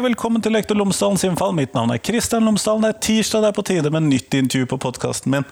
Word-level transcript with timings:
og 0.00 0.06
velkommen 0.06 0.40
til 0.40 0.54
Lektor 0.56 0.78
Lomsdalens 0.80 1.26
innfall. 1.28 1.52
Mitt 1.52 1.74
navn 1.76 1.90
er 1.92 2.00
Kristian 2.00 2.46
Lomsdalen. 2.48 2.86
Det 2.86 2.90
er 2.94 3.00
tirsdag, 3.04 3.42
det 3.44 3.48
er 3.50 3.56
på 3.58 3.64
tide 3.68 3.90
med 3.92 4.06
nytt 4.06 4.36
intervju 4.38 4.68
på 4.70 4.78
podkasten 4.80 5.34
min. 5.34 5.44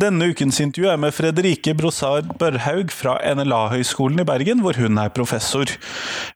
Denne 0.00 0.28
ukens 0.28 0.58
intervju 0.60 0.90
er 0.92 0.98
med 1.00 1.14
Fredrike 1.16 1.72
Brosard 1.78 2.28
Børhaug 2.40 2.92
fra 2.92 3.16
NLA-høgskolen 3.24 4.20
i 4.20 4.26
Bergen, 4.28 4.60
hvor 4.64 4.76
hun 4.76 5.00
er 5.00 5.12
professor. 5.16 5.72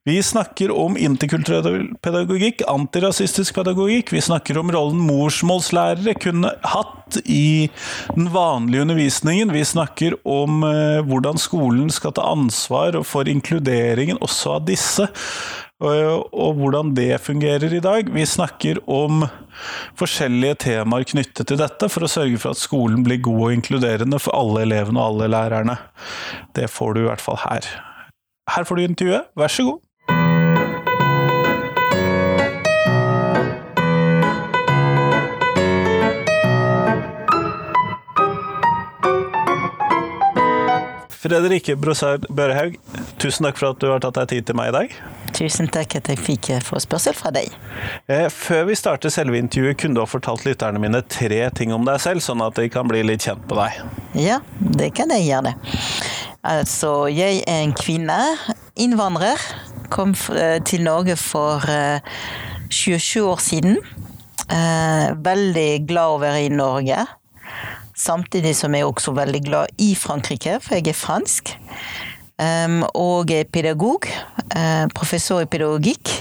Vi 0.08 0.16
snakker 0.24 0.72
om 0.72 0.96
interkulturell 0.96 1.90
pedagogikk, 2.04 2.64
antirasistisk 2.70 3.58
pedagogikk. 3.58 4.14
Vi 4.14 4.24
snakker 4.24 4.62
om 4.62 4.72
rollen 4.72 5.02
morsmålslærere 5.04 6.16
kunne 6.24 6.54
hatt 6.64 7.20
i 7.28 7.68
den 8.14 8.30
vanlige 8.32 8.86
undervisningen. 8.86 9.52
Vi 9.52 9.66
snakker 9.68 10.16
om 10.24 10.64
eh, 10.64 11.04
hvordan 11.04 11.40
skolen 11.40 11.92
skal 11.92 12.16
ta 12.16 12.24
ansvar 12.32 13.02
for 13.04 13.28
inkluderingen 13.28 14.22
også 14.24 14.56
av 14.56 14.66
disse 14.70 15.10
og 15.84 16.58
hvordan 16.58 16.92
det 16.96 17.20
fungerer 17.22 17.72
i 17.76 17.82
dag. 17.84 18.08
Vi 18.12 18.24
snakker 18.26 18.80
om 18.90 19.26
forskjellige 19.98 20.58
temaer 20.66 21.06
knyttet 21.08 21.48
til 21.50 21.60
dette, 21.60 21.88
for 21.92 22.06
å 22.06 22.10
sørge 22.10 22.40
for 22.42 22.54
at 22.54 22.62
skolen 22.62 23.04
blir 23.06 23.22
god 23.24 23.42
og 23.48 23.56
inkluderende 23.58 24.20
for 24.22 24.36
alle 24.36 24.64
elevene 24.66 25.00
og 25.00 25.14
alle 25.14 25.32
lærerne. 25.36 25.78
Det 26.56 26.70
får 26.72 26.94
du 26.94 27.04
i 27.04 27.08
hvert 27.08 27.24
fall 27.24 27.40
her. 27.46 27.68
Her 28.50 28.68
får 28.68 28.80
du 28.80 28.86
intervjuet, 28.88 29.34
vær 29.36 29.52
så 29.52 29.68
god. 29.70 29.82
Fredrike 41.24 41.72
Brosar 41.80 42.18
Børehaug, 42.28 42.74
tusen 43.16 43.46
takk 43.46 43.56
for 43.56 43.72
at 43.72 43.80
du 43.80 43.88
har 43.88 44.02
tatt 44.04 44.18
deg 44.18 44.34
tid 44.34 44.50
til 44.50 44.58
meg 44.60 44.74
i 44.74 44.76
dag. 44.76 44.98
Tusen 45.34 45.66
takk 45.72 45.96
at 45.98 46.08
jeg 46.12 46.20
fikk 46.22 46.50
eh, 46.54 46.62
forespørsel 46.62 47.16
fra 47.16 47.32
deg. 47.34 47.50
Eh, 48.06 48.28
før 48.30 48.68
vi 48.68 48.76
starter 48.78 49.10
selve 49.10 49.38
intervjuet, 49.40 49.78
kunne 49.80 49.98
du 49.98 50.02
ha 50.04 50.06
fortalt 50.06 50.44
lytterne 50.46 50.78
mine 50.82 51.00
tre 51.10 51.40
ting 51.58 51.74
om 51.74 51.86
deg 51.88 51.98
selv, 52.02 52.22
sånn 52.22 52.44
at 52.44 52.54
de 52.60 52.68
kan 52.70 52.86
bli 52.90 53.02
litt 53.06 53.26
kjent 53.26 53.42
med 53.50 53.58
deg? 53.58 53.80
Ja, 54.22 54.38
det 54.78 54.92
kan 54.94 55.10
jeg 55.14 55.26
gjøre. 55.26 55.56
Altså, 56.46 56.92
jeg 57.10 57.42
er 57.50 57.64
en 57.64 57.74
kvinne, 57.74 58.20
innvandrer. 58.78 59.42
Kom 59.94 60.14
eh, 60.36 60.60
til 60.62 60.86
Norge 60.86 61.18
for 61.18 61.66
27 62.70 63.26
år 63.26 63.42
siden. 63.42 63.78
Veldig 65.24 65.68
glad 65.88 66.14
å 66.14 66.18
være 66.22 66.46
i 66.46 66.50
Norge. 66.52 66.98
Samtidig 67.96 68.52
som 68.58 68.74
jeg 68.74 68.84
er 68.84 68.90
også 68.90 69.14
veldig 69.16 69.40
glad 69.46 69.78
i 69.82 69.94
Frankrike, 69.98 70.58
for 70.62 70.76
jeg 70.76 70.90
er 70.92 70.98
fransk. 70.98 71.54
Um, 72.34 72.82
og 72.98 73.30
er 73.30 73.46
pedagog. 73.46 74.08
Uh, 74.50 74.86
professor 74.94 75.44
i 75.44 75.50
pedagogikk. 75.50 76.16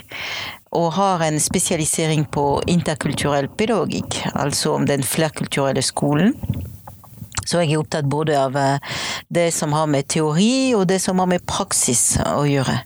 Og 0.74 0.92
har 0.98 1.22
en 1.26 1.40
spesialisering 1.42 2.26
på 2.34 2.62
interkulturell 2.68 3.48
pedagogikk, 3.58 4.24
altså 4.34 4.74
om 4.74 4.88
den 4.90 5.04
flerkulturelle 5.06 5.82
skolen. 5.86 6.34
Så 7.46 7.62
jeg 7.62 7.74
er 7.74 7.82
opptatt 7.84 8.10
både 8.10 8.38
av 8.40 8.56
eh, 8.58 8.98
det 9.34 9.50
som 9.54 9.74
har 9.76 9.90
med 9.92 10.08
teori 10.10 10.74
og 10.78 10.88
det 10.90 11.02
som 11.04 11.20
har 11.20 11.30
med 11.30 11.44
praksis 11.46 12.16
å 12.24 12.46
gjøre. 12.48 12.78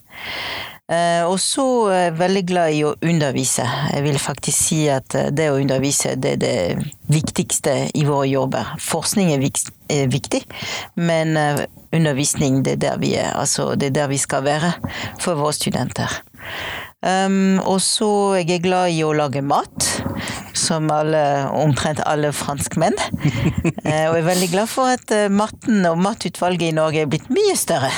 Eh, 0.88 1.23
og 1.27 1.35
så 1.43 1.63
er 1.91 2.03
jeg 2.05 2.19
veldig 2.21 2.43
glad 2.47 2.75
i 2.77 2.83
å 2.88 2.93
undervise. 3.03 3.66
Jeg 3.91 4.05
vil 4.05 4.19
faktisk 4.23 4.69
si 4.69 4.85
at 4.88 5.17
eh, 5.19 5.33
det 5.35 5.49
å 5.52 5.57
undervise 5.59 6.13
det 6.16 6.38
er 6.38 6.39
det 6.39 6.85
viktigste 7.11 7.73
i 7.91 8.05
våre 8.07 8.30
jobber. 8.31 8.71
Forskning 8.80 9.33
er 9.35 10.08
viktig, 10.08 10.45
men 10.95 11.35
eh, 11.35 11.65
undervisning 11.91 12.61
det 12.63 12.77
er 12.77 12.83
der 12.85 13.03
vi 13.03 13.11
er. 13.19 13.33
Altså 13.35 13.73
det 13.75 13.91
er 13.91 13.99
der 13.99 14.13
vi 14.13 14.21
skal 14.21 14.47
være 14.47 14.77
for 15.20 15.36
våre 15.36 15.58
studenter. 15.59 16.21
Um, 17.03 17.59
og 17.61 17.77
så 17.83 18.08
jeg 18.39 18.55
er 18.55 18.64
glad 18.64 18.95
i 18.95 19.03
å 19.05 19.11
lage 19.14 19.43
mat, 19.45 19.86
som 20.58 20.87
alle, 20.89 21.20
omtrent 21.53 21.99
alle 22.08 22.31
franskmenn. 22.33 22.95
uh, 22.95 24.08
og 24.09 24.15
jeg 24.15 24.23
er 24.23 24.30
veldig 24.31 24.53
glad 24.55 24.71
for 24.71 24.95
at 24.95 25.14
matten 25.30 25.83
og 25.92 25.99
matutvalget 25.99 26.71
i 26.71 26.77
Norge 26.80 27.03
er 27.03 27.11
blitt 27.11 27.27
mye 27.27 27.59
større. 27.59 27.92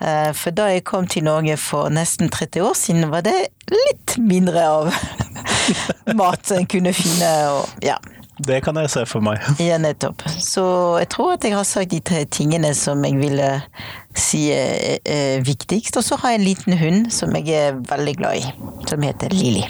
Eh, 0.00 0.30
for 0.36 0.54
da 0.54 0.68
jeg 0.72 0.84
kom 0.86 1.08
til 1.10 1.26
Norge 1.26 1.56
for 1.60 1.90
nesten 1.92 2.30
30 2.30 2.62
år 2.68 2.76
siden, 2.78 3.08
var 3.10 3.24
det 3.26 3.36
litt 3.72 4.18
mindre 4.22 4.62
av 4.68 4.92
mat 6.20 6.54
en 6.54 6.68
kunne 6.70 6.94
finne. 6.96 7.32
Og, 7.56 7.82
ja. 7.84 7.98
Det 8.38 8.60
kan 8.62 8.78
jeg 8.78 8.90
se 8.92 9.02
for 9.10 9.24
meg. 9.24 9.42
Ja, 9.58 9.80
nettopp. 9.82 10.22
Så 10.38 10.64
jeg 11.02 11.10
tror 11.14 11.34
at 11.34 11.44
jeg 11.46 11.56
har 11.58 11.66
sagt 11.66 11.90
de 11.90 11.98
tre 11.98 12.22
tingene 12.30 12.70
som 12.78 13.02
jeg 13.06 13.18
ville 13.18 13.50
si 14.14 14.44
er, 14.54 15.00
er 15.02 15.42
viktigst. 15.46 15.98
Og 15.98 16.06
så 16.06 16.20
har 16.22 16.34
jeg 16.36 16.42
en 16.42 16.46
liten 16.46 16.78
hund 16.78 17.10
som 17.14 17.34
jeg 17.34 17.50
er 17.50 17.82
veldig 17.90 18.18
glad 18.20 18.44
i, 18.44 18.52
som 18.86 19.02
heter 19.02 19.34
Lili. 19.34 19.66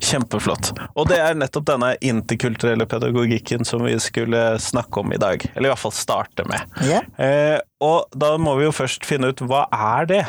Kjempeflott. 0.00 0.72
Og 0.94 1.08
det 1.10 1.18
er 1.22 1.38
nettopp 1.38 1.66
denne 1.70 1.94
interkulturelle 2.04 2.86
pedagogikken 2.88 3.64
som 3.66 3.84
vi 3.86 3.96
skulle 4.02 4.42
snakke 4.62 5.02
om 5.02 5.14
i 5.14 5.20
dag. 5.20 5.42
Eller 5.54 5.70
i 5.70 5.72
hvert 5.72 5.84
fall 5.86 5.96
starte 5.96 6.46
med. 6.48 6.76
Ja. 6.86 7.02
Eh, 7.22 7.58
og 7.84 8.12
da 8.16 8.34
må 8.40 8.56
vi 8.60 8.68
jo 8.68 8.74
først 8.76 9.06
finne 9.08 9.32
ut 9.32 9.42
hva 9.44 9.66
er 9.72 10.08
det? 10.10 10.22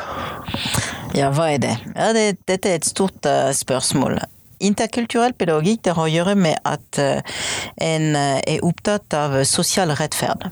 Ja, 1.16 1.30
hva 1.34 1.50
er 1.54 1.62
det? 1.62 1.76
Ja, 1.94 2.12
det 2.16 2.26
dette 2.48 2.72
er 2.72 2.80
et 2.80 2.88
stort 2.88 3.24
uh, 3.28 3.48
spørsmål. 3.56 4.18
Interkulturell 4.64 5.34
pedagogikk 5.38 5.84
det 5.86 5.94
har 5.96 6.08
å 6.08 6.12
gjøre 6.12 6.34
med 6.38 6.58
at 6.68 7.00
uh, 7.02 7.42
en 7.84 8.08
uh, 8.16 8.38
er 8.42 8.64
opptatt 8.66 9.14
av 9.16 9.36
sosial 9.48 9.94
rettferd. 9.98 10.48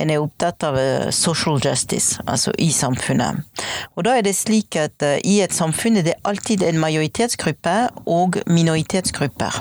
En 0.00 0.10
er 0.10 0.22
opptatt 0.22 0.64
av 0.64 0.78
social 1.12 1.58
justice, 1.60 2.16
altså 2.24 2.54
i 2.56 2.70
samfunnet. 2.72 3.42
Og 3.98 4.06
da 4.06 4.14
er 4.16 4.24
det 4.24 4.32
slik 4.38 4.78
at 4.80 5.04
i 5.20 5.34
et 5.44 5.52
samfunn 5.52 6.00
er 6.00 6.06
det 6.06 6.16
alltid 6.24 6.64
en 6.64 6.80
majoritetsgruppe 6.80 7.74
og 8.08 8.40
minoritetsgrupper. 8.48 9.60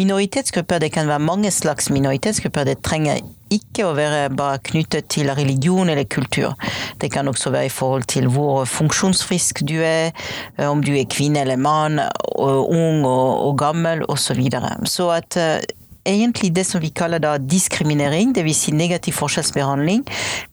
Minoritetsgrupper 0.00 0.82
det 0.82 0.90
kan 0.96 1.06
være 1.06 1.22
mange 1.22 1.52
slags 1.54 1.86
minoritetsgrupper. 1.94 2.66
Det 2.66 2.80
trenger 2.82 3.22
ikke 3.54 3.86
å 3.88 3.94
være 3.96 4.28
bare 4.36 4.60
knyttet 4.70 5.08
til 5.12 5.30
religion 5.34 5.88
eller 5.88 6.08
kultur. 6.10 6.54
Det 7.00 7.10
kan 7.12 7.28
også 7.28 7.52
være 7.54 7.70
i 7.70 7.72
forhold 7.72 8.08
til 8.10 8.28
hvor 8.32 8.64
funksjonsfrisk 8.68 9.64
du 9.68 9.78
er, 9.82 10.12
eh, 10.58 10.68
om 10.68 10.84
du 10.84 10.94
er 10.96 11.08
kvinne 11.10 11.42
eller 11.44 11.60
mann, 11.60 12.00
ung 12.38 13.04
og, 13.04 13.48
og 13.48 13.58
gammel 13.58 14.04
osv. 14.06 14.28
Så, 14.28 14.34
videre. 14.36 14.74
så 14.84 15.06
at 15.14 15.36
uh, 15.40 15.56
egentlig 16.08 16.50
det 16.56 16.64
som 16.66 16.82
vi 16.82 16.90
kaller 16.94 17.20
da 17.22 17.36
diskriminering, 17.40 18.32
dvs. 18.36 18.62
Si 18.68 18.74
negativ 18.76 19.16
forskjellsbehandling, 19.18 20.04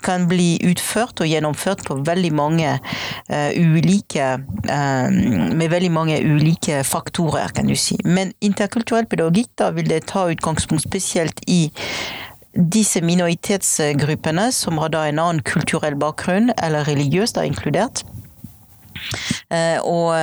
kan 0.06 0.28
bli 0.32 0.56
utført 0.70 1.22
og 1.24 1.30
gjennomført 1.30 1.86
på 1.88 2.00
veldig 2.08 2.32
mange 2.36 2.76
uh, 2.76 3.52
ulike 3.56 4.36
uh, 4.36 5.10
Med 5.56 5.70
veldig 5.72 5.92
mange 5.92 6.20
ulike 6.24 6.84
faktorer, 6.88 7.52
kan 7.56 7.68
du 7.68 7.76
si. 7.80 7.98
Men 8.04 8.34
interkulturell 8.42 9.08
pedagogikk, 9.12 9.52
da 9.60 9.72
vil 9.76 9.90
det 9.90 10.06
ta 10.12 10.28
utgangspunkt 10.32 10.86
spesielt 10.86 11.42
i 11.48 11.70
disse 12.56 13.02
minoritetsgruppene 13.04 14.50
som 14.56 14.80
har 14.82 14.94
da 14.96 15.06
en 15.10 15.20
annen 15.20 15.44
kulturell 15.46 15.98
bakgrunn, 16.00 16.54
eller 16.64 16.88
religiøs 16.88 17.36
da 17.36 17.46
inkludert, 17.48 18.06
Uh, 19.54 19.78
og, 19.84 20.16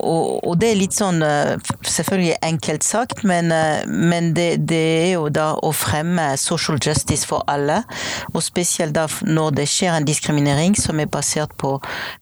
og, 0.00 0.46
og, 0.46 0.54
det 0.60 0.70
er 0.70 0.78
litt 0.78 0.96
sånn 0.96 1.20
uh, 1.24 1.58
selvfølgelig 1.84 2.36
enkelt 2.46 2.86
sagt, 2.86 3.24
men, 3.28 3.50
uh, 3.52 3.82
men 3.86 4.32
det, 4.36 4.62
det, 4.70 4.80
er 5.02 5.10
jo 5.16 5.26
da 5.34 5.50
å 5.60 5.72
fremme 5.76 6.30
social 6.40 6.80
justice 6.80 7.28
for 7.28 7.44
alle. 7.50 7.82
Og 8.32 8.42
spesielt 8.44 8.96
da 8.96 9.06
når 9.26 9.58
det 9.60 9.68
skjer 9.70 9.98
en 9.98 10.08
diskriminering 10.08 10.78
som 10.78 11.02
er 11.02 11.10
basert 11.10 11.56
på 11.60 11.76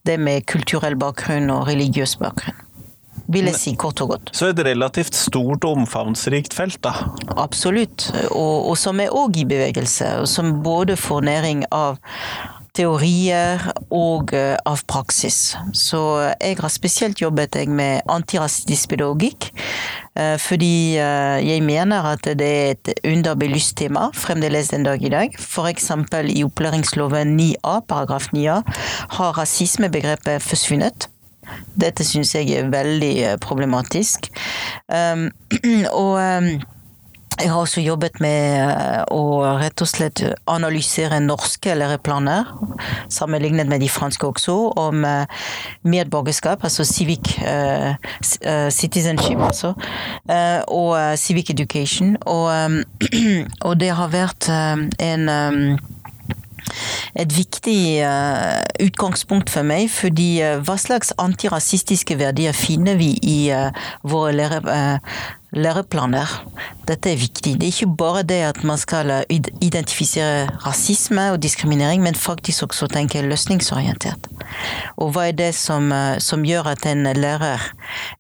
det 0.09 0.19
med 0.21 0.49
kulturell 0.51 0.99
bakgrunn 0.99 1.53
og 1.55 1.69
religiøs 1.71 2.19
bakgrunn. 2.23 2.68
Vil 3.29 3.49
jeg 3.51 3.61
si 3.61 3.75
kort 3.77 4.01
og 4.01 4.15
godt. 4.15 4.31
Så 4.37 4.49
et 4.53 4.61
relativt 4.65 5.17
stort 5.17 5.67
og 5.69 5.83
omfavnsrikt 5.83 6.57
felt, 6.57 6.81
da? 6.85 6.95
Absolutt. 7.37 8.09
Og, 8.31 8.71
og 8.71 8.79
som 8.81 9.01
er 9.05 9.13
òg 9.13 9.43
i 9.43 9.49
bevegelse, 9.49 10.15
og 10.23 10.29
som 10.33 10.63
både 10.65 10.97
får 10.97 11.27
næring 11.29 11.67
av 11.75 11.99
teorier 12.79 13.63
og 13.95 14.33
eh, 14.37 14.55
av 14.69 14.85
praksis. 14.91 15.57
Så 15.75 16.01
jeg 16.39 16.59
har 16.61 16.73
spesielt 16.73 17.23
jobbet 17.23 17.59
med 17.71 18.07
antirasistisk 18.11 18.93
pedagogikk. 18.95 19.51
Eh, 20.15 20.37
fordi 20.43 20.97
eh, 21.01 21.39
jeg 21.43 21.65
mener 21.67 22.07
at 22.13 22.31
det 22.39 22.49
er 22.49 22.73
et 22.77 22.93
underbelyst 23.09 23.77
tema 23.81 24.09
fremdeles 24.15 24.73
den 24.75 24.87
dag 24.87 25.03
i 25.03 25.13
dag. 25.13 25.37
F.eks. 25.39 25.91
i 26.31 26.45
opplæringsloven 26.47 27.37
9a, 27.41 27.81
paragraf 27.89 28.31
9a, 28.35 28.63
har 29.19 29.39
rasismebegrepet 29.43 30.45
forsvunnet. 30.45 31.11
Dette 31.79 32.07
syns 32.07 32.35
jeg 32.35 32.51
er 32.57 32.73
veldig 32.73 33.39
problematisk. 33.45 34.31
Og 36.03 36.13
jeg 37.39 37.53
har 37.53 37.61
også 37.61 37.81
jobbet 37.81 38.19
med 38.21 38.47
eh, 38.59 39.03
å 39.15 39.21
rett 39.61 39.83
og 39.85 39.89
slett 39.89 40.23
analysere 40.51 41.21
norske 41.23 41.75
læreplaner, 41.77 42.49
sammenlignet 43.15 43.71
med 43.71 43.83
de 43.85 43.91
franske 43.93 44.27
også, 44.27 44.57
om 44.79 45.05
eh, 45.07 45.45
medborgerskap, 45.87 46.65
altså 46.67 46.85
civic 46.85 47.37
uh, 47.39 47.95
citizenship, 48.75 49.39
altså, 49.39 49.75
uh, 50.31 50.61
og 50.67 51.19
civic 51.19 51.51
education. 51.51 52.17
Og, 52.27 52.51
um, 52.51 52.81
og, 53.67 53.79
det 53.81 53.93
har 53.95 54.11
vært 54.11 54.51
um, 54.51 54.89
en 54.99 55.29
um, 55.29 55.79
et 57.19 57.37
viktig 57.37 57.81
uh, 58.05 58.61
utgangspunkt 58.85 59.51
for 59.51 59.67
meg, 59.67 59.89
fordi 59.93 60.31
uh, 60.45 60.59
hva 60.65 60.79
slags 60.81 61.13
antirasistiske 61.19 62.19
verdier 62.21 62.57
finner 62.57 62.99
vi 63.01 63.15
i 63.23 63.39
uh, 63.55 63.71
våre 64.07 64.35
lære, 64.39 64.79
læreplaner. 65.53 66.29
Dette 66.89 67.13
er 67.13 67.21
viktig. 67.21 67.55
Det 67.61 67.69
er 67.69 67.73
ikke 67.73 67.97
bare 67.99 68.23
det 68.23 68.41
at 68.47 68.63
man 68.65 68.79
skal 68.81 69.11
identifisere 69.31 70.47
rasisme 70.65 71.31
og 71.33 71.43
diskriminering, 71.43 72.03
men 72.03 72.15
faktisk 72.15 72.63
også 72.63 72.89
tenke 72.93 73.23
løsningsorientert. 73.23 74.29
Og 74.97 75.13
hva 75.13 75.29
er 75.29 75.37
det 75.37 75.51
som, 75.57 75.93
som 76.19 76.45
gjør 76.45 76.73
at 76.73 76.87
en 76.89 77.09
lærer 77.17 77.65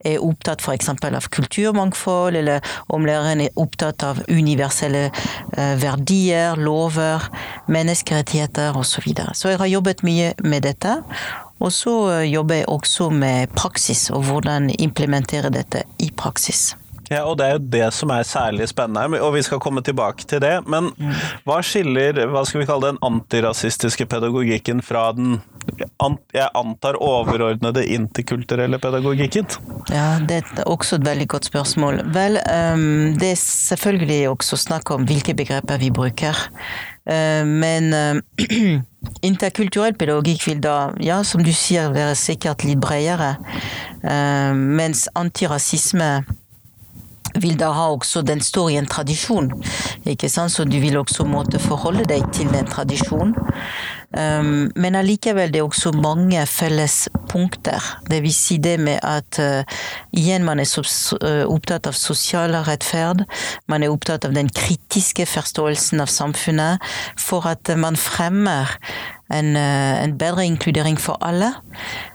er 0.05 0.25
opptatt 0.25 0.65
f.eks. 0.65 0.89
av 0.89 1.29
kulturmangfold, 1.33 2.37
eller 2.37 2.65
om 2.89 3.07
læreren 3.09 3.45
er 3.45 3.61
opptatt 3.61 4.05
av 4.05 4.23
universelle 4.29 5.09
verdier, 5.57 6.57
lover, 6.57 7.29
menneskerettigheter 7.69 8.77
osv. 8.77 8.99
Så, 8.99 9.03
videre. 9.05 9.31
så 9.37 9.53
jeg 9.53 9.61
har 9.61 9.69
jobbet 9.71 10.01
mye 10.03 10.33
med 10.43 10.65
dette. 10.67 10.97
Og 11.63 11.71
så 11.75 11.93
jobber 12.27 12.61
jeg 12.61 12.69
også 12.69 13.11
med 13.15 13.55
praksis, 13.55 14.09
og 14.11 14.27
hvordan 14.27 14.71
implementere 14.79 15.53
dette 15.55 15.85
i 16.03 16.11
praksis. 16.17 16.73
Ja, 17.09 17.25
og 17.25 17.39
det 17.41 17.47
er 17.47 17.57
jo 17.57 17.67
det 17.73 17.87
som 17.97 18.13
er 18.13 18.27
særlig 18.29 18.69
spennende, 18.69 19.21
og 19.25 19.35
vi 19.37 19.45
skal 19.47 19.61
komme 19.63 19.83
tilbake 19.85 20.27
til 20.29 20.43
det. 20.45 20.57
Men 20.69 20.91
hva 21.49 21.61
skiller 21.65 22.27
hva 22.29 22.45
skal 22.47 22.63
vi 22.63 22.69
kalle 22.69 22.93
den 22.93 23.01
antirasistiske 23.05 24.09
pedagogikken 24.11 24.83
fra 24.85 25.11
den 25.17 25.39
jeg 26.33 26.49
antar 26.57 26.97
overordnede 27.03 27.85
interkulturelle 27.93 28.79
pedagogikken? 28.79 29.47
Ja, 29.91 30.19
det 30.29 30.43
er 30.57 30.65
også 30.67 30.97
et 30.97 31.07
veldig 31.07 31.29
godt 31.29 31.49
spørsmål. 31.49 32.03
Vel, 32.15 32.39
um, 32.41 33.15
det 33.21 33.33
er 33.33 33.41
selvfølgelig 33.43 34.29
også 34.29 34.57
snakk 34.57 34.91
om 34.91 35.05
hvilke 35.09 35.35
begreper 35.35 35.79
vi 35.79 35.91
bruker. 35.91 36.37
Uh, 37.09 37.45
men 37.47 37.93
uh, 37.93 38.81
interkulturell 39.31 39.97
pedagogikk 39.99 40.47
vil 40.49 40.63
da, 40.65 40.91
ja, 41.05 41.23
som 41.23 41.45
du 41.45 41.53
sier, 41.53 41.93
være 41.93 42.17
sikkert 42.19 42.65
litt 42.65 42.81
bredere. 42.83 43.37
Mens 44.55 45.09
antirasisme 45.19 46.23
vil 47.37 47.57
da 47.59 47.71
ha 47.77 47.89
også 47.93 48.23
Den 48.27 48.41
står 48.45 48.71
i 48.71 48.79
en 48.81 48.89
tradisjon, 48.89 49.51
ikke 50.09 50.31
sant? 50.33 50.53
så 50.53 50.65
du 50.65 50.79
vil 50.81 50.99
også 50.99 51.27
måtte 51.29 51.61
forholde 51.61 52.07
deg 52.09 52.27
til 52.35 52.51
den 52.53 52.69
tradisjonen. 52.69 53.35
Um, 54.09 54.71
men 54.81 54.97
allikevel 54.97 55.51
det 55.53 55.61
er 55.61 55.67
også 55.67 55.93
mange 55.93 56.41
felles 56.49 57.11
punkter. 57.29 57.85
Det 58.09 58.23
vil 58.25 58.33
si 58.33 58.57
det 58.65 58.79
med 58.81 59.03
at 59.05 59.41
uh, 59.43 59.81
igjen 60.17 60.47
man 60.47 60.63
er 60.63 60.71
uh, 60.81 61.45
opptatt 61.45 61.91
av 61.91 61.97
sosial 61.99 62.57
rettferd. 62.65 63.27
Man 63.69 63.85
er 63.85 63.93
opptatt 63.93 64.25
av 64.25 64.33
den 64.37 64.49
kritiske 64.49 65.29
forståelsen 65.29 66.01
av 66.01 66.09
samfunnet 66.09 66.81
for 67.21 67.45
at 67.51 67.69
man 67.77 68.01
fremmer 68.01 68.73
en, 69.29 69.53
uh, 69.57 70.01
en 70.01 70.17
bedre 70.17 70.49
inkludering 70.49 70.97
for 70.97 71.21
alle. 71.21 71.53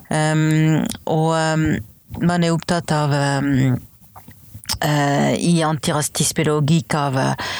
Um, 0.10 0.82
og 1.06 1.30
um, 1.38 1.68
man 2.26 2.44
er 2.44 2.58
opptatt 2.58 2.90
av 2.94 3.14
Eh, 3.14 3.74
i 4.82 5.54
antirasistisk 5.66 6.42
pedagogikk 6.42 6.98
av 7.00 7.20
eh, 7.22 7.54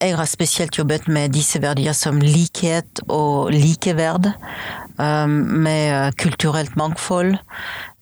jeg 0.00 0.16
har 0.16 0.28
spesielt 0.28 0.78
jobbet 0.78 1.10
med 1.12 1.34
disse 1.36 1.60
verdier 1.60 1.92
som 1.92 2.22
likhet 2.24 3.02
og 3.08 3.52
likeverd. 3.52 4.32
Um, 5.00 5.62
med 5.64 6.12
kulturelt 6.20 6.74
mangfold. 6.76 7.38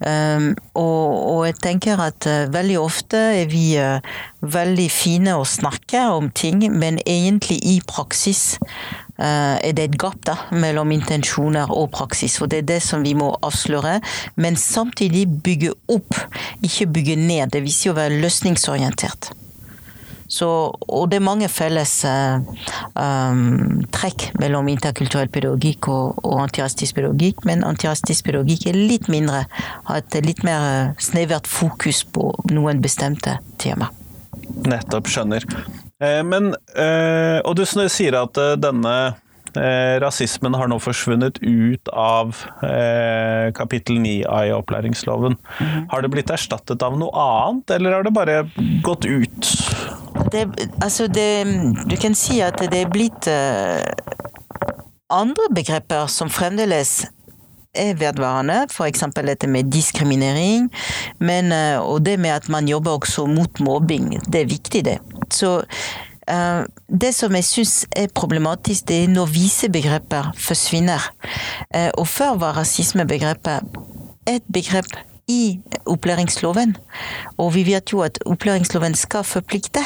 Og, 0.02 1.44
jeg 1.46 1.54
tenker 1.62 2.00
at 2.02 2.26
veldig 2.50 2.78
ofte 2.82 3.20
er 3.38 3.46
vi 3.50 3.78
veldig 4.42 4.86
fine 4.90 5.36
å 5.38 5.46
snakke 5.46 6.00
om 6.10 6.32
ting, 6.34 6.64
men 6.74 6.98
egentlig 7.06 7.60
i 7.62 7.76
praksis 7.86 8.56
er 9.18 9.74
det 9.74 9.88
et 9.88 9.98
gap 10.00 10.20
da, 10.26 10.36
mellom 10.54 10.92
intensjoner 10.94 11.72
og 11.74 11.90
praksis. 11.94 12.38
Og 12.42 12.52
det 12.52 12.62
er 12.62 12.70
det 12.74 12.78
som 12.84 13.02
vi 13.06 13.16
må 13.18 13.32
avsløre. 13.42 13.98
Men 14.36 14.56
samtidig 14.60 15.26
bygge 15.42 15.74
opp, 15.90 16.14
ikke 16.62 16.88
bygge 16.98 17.18
ned. 17.20 17.52
Det 17.54 17.64
viser 17.66 17.92
å 17.92 17.98
være 17.98 18.22
løsningsorientert. 18.22 19.32
Så, 20.28 20.46
og 20.92 21.08
det 21.08 21.18
er 21.18 21.24
mange 21.24 21.48
felles 21.48 21.92
uh, 22.04 22.44
um, 23.00 23.80
trekk 23.96 24.26
mellom 24.36 24.68
interkulturell 24.68 25.30
pedagogikk 25.32 25.88
og, 25.88 26.20
og 26.20 26.42
antirasistisk 26.44 26.98
pedagogikk, 26.98 27.40
men 27.48 27.64
antirasistisk 27.64 28.28
pedagogikk 28.28 28.68
er 28.68 28.76
litt 28.76 29.08
mindre, 29.08 29.46
har 29.88 30.02
et 30.02 30.20
litt 30.28 30.44
mer 30.44 30.92
snevert 31.00 31.48
fokus 31.48 32.04
på 32.04 32.28
noen 32.52 32.84
bestemte 32.84 33.38
tema. 33.56 33.88
Nettopp, 34.68 35.08
skjønner. 35.08 35.48
Eh, 35.98 36.22
men, 36.22 36.52
eh, 36.78 37.38
og 37.42 37.56
du 37.58 37.64
sier 37.66 38.18
at 38.20 38.38
eh, 38.38 38.58
denne 38.60 38.98
rasismen 39.98 40.54
har 40.54 40.68
nå 40.68 40.76
forsvunnet 40.78 41.38
ut 41.40 41.88
av 41.96 42.36
kapittel 43.56 43.96
9a 44.04 44.42
i 44.46 44.52
opplæringsloven. 44.54 45.38
Mm. 45.40 45.86
Har 45.88 46.04
det 46.04 46.10
blitt 46.12 46.30
erstattet 46.30 46.84
av 46.84 46.98
noe 47.00 47.10
annet, 47.16 47.72
eller 47.78 47.96
har 47.96 48.04
det 48.06 48.12
bare 48.14 48.36
gått 48.84 49.08
ut? 49.08 49.48
Det, 50.30 50.44
altså 50.84 51.08
det, 51.10 51.48
du 51.88 51.96
kan 51.98 52.14
si 52.14 52.38
at 52.44 52.60
det 52.60 52.84
er 52.84 52.92
blitt 52.92 53.26
andre 55.08 55.48
begreper 55.56 56.06
som 56.12 56.30
fremdeles 56.30 57.08
er 57.74 57.96
vedvarende, 57.98 58.66
f.eks. 58.68 59.08
dette 59.16 59.48
med 59.50 59.72
diskriminering, 59.72 60.68
men, 61.24 61.50
og 61.80 62.04
det 62.06 62.20
med 62.20 62.36
at 62.36 62.52
man 62.52 62.68
jobber 62.68 63.00
også 63.00 63.26
mot 63.32 63.64
mobbing. 63.64 64.12
Det 64.28 64.44
er 64.44 64.52
viktig, 64.52 64.84
det. 64.92 65.00
Så 65.34 65.62
Uh, 66.28 66.66
det 66.92 67.14
som 67.16 67.32
jeg 67.32 67.44
syns 67.48 67.86
er 67.96 68.10
problematisk, 68.12 68.84
det 68.90 68.98
er 69.00 69.06
når 69.08 69.30
vise 69.32 69.70
begreper 69.72 70.26
forsvinner. 70.36 71.00
Uh, 71.72 71.88
og 71.96 72.04
før 72.04 72.34
var 72.42 72.58
rasismebegrepet 72.60 73.64
et 74.28 74.44
begrep 74.52 74.92
i 75.28 75.60
opplæringsloven. 75.86 76.76
Og 77.38 77.54
vi 77.54 77.64
vet 77.66 77.92
jo 77.92 78.00
at 78.00 78.18
opplæringsloven 78.26 78.94
skal 78.94 79.24
forplikte 79.24 79.84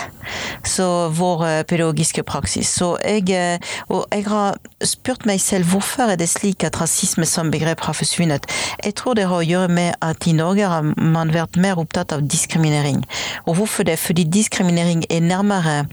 så 0.65 1.09
vår 1.09 1.44
eh, 1.47 1.65
pedagogiske 1.65 2.23
praksis. 2.23 2.69
Så 2.69 2.97
jeg, 3.05 3.61
og 3.89 4.06
jeg 4.12 4.27
har 4.27 4.56
spurt 4.85 5.27
meg 5.27 5.41
selv 5.41 5.65
hvorfor 5.65 6.12
er 6.12 6.17
det 6.17 6.29
slik 6.29 6.65
at 6.65 6.81
rasisme 6.81 7.27
som 7.27 7.50
begrep 7.50 7.81
har 7.81 7.93
forsvunnet. 7.93 8.47
Jeg 8.85 8.94
tror 8.94 9.19
det 9.19 9.27
har 9.29 9.43
å 9.43 9.47
gjøre 9.47 9.69
med 9.69 9.99
at 10.03 10.27
i 10.27 10.37
Norge 10.37 10.69
har 10.69 10.87
man 10.97 11.35
vært 11.35 11.59
mer 11.61 11.81
opptatt 11.83 12.15
av 12.15 12.25
diskriminering. 12.27 13.03
Og 13.47 13.59
hvorfor 13.59 13.87
det? 13.89 13.99
Fordi 13.99 14.25
diskriminering 14.25 15.05
er 15.11 15.21
nærmere 15.21 15.87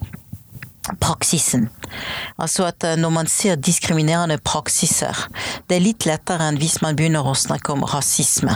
praksisen. 1.01 1.67
Altså 2.39 2.65
at 2.69 2.83
eh, 2.83 2.97
når 2.99 3.13
man 3.13 3.27
ser 3.29 3.59
diskriminerende 3.59 4.37
praksiser, 4.45 5.27
det 5.69 5.77
er 5.77 5.83
litt 5.83 6.05
lettere 6.09 6.49
enn 6.49 6.59
hvis 6.61 6.79
man 6.83 6.97
begynner 6.97 7.25
å 7.25 7.35
snakke 7.37 7.73
om 7.73 7.85
rasisme. 7.89 8.55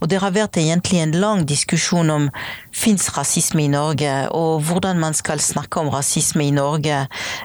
Og 0.00 0.08
det 0.10 0.20
har 0.20 0.34
vært 0.34 0.58
egentlig 0.60 1.00
en 1.00 1.14
lang 1.20 1.44
diskusjon 1.48 2.10
om 2.12 2.28
fins 2.74 3.06
rasisme 3.16 3.64
i 3.64 3.70
Norge, 3.72 4.12
og 4.34 4.64
hvordan 4.66 5.00
man 5.00 5.14
skal 5.16 5.40
snakke 5.40 5.80
om 5.80 5.92
rasisme 5.94 6.48
i 6.48 6.54
Norge. 6.54 7.04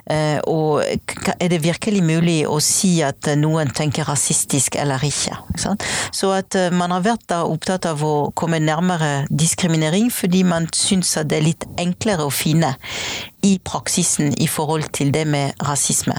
Eh, 0.10 0.40
og 0.50 0.84
er 0.84 1.54
det 1.54 1.62
virkelig 1.64 2.04
mulig 2.04 2.40
å 2.50 2.60
si 2.64 2.98
at 3.06 3.30
noen 3.40 3.72
tenker 3.76 4.08
rasistisk 4.10 4.80
eller 4.80 5.04
ikke? 5.06 5.38
Så 5.60 6.34
at 6.36 6.58
eh, 6.58 6.74
man 6.74 6.96
har 6.96 7.06
vært 7.06 7.36
opptatt 7.40 7.88
av 7.90 8.04
å 8.04 8.32
komme 8.38 8.62
nærmere 8.64 9.28
diskriminering 9.30 10.10
fordi 10.14 10.44
man 10.48 10.68
syns 10.76 11.16
at 11.20 11.30
det 11.30 11.40
er 11.40 11.46
litt 11.46 11.68
enklere 11.80 12.26
å 12.26 12.34
finne 12.34 12.74
i 13.42 13.60
praksisen 13.64 14.34
i 14.42 14.48
forhold 14.48 14.90
til 14.94 15.14
det 15.14 15.26
med 15.28 15.56
rasisme. 15.64 16.16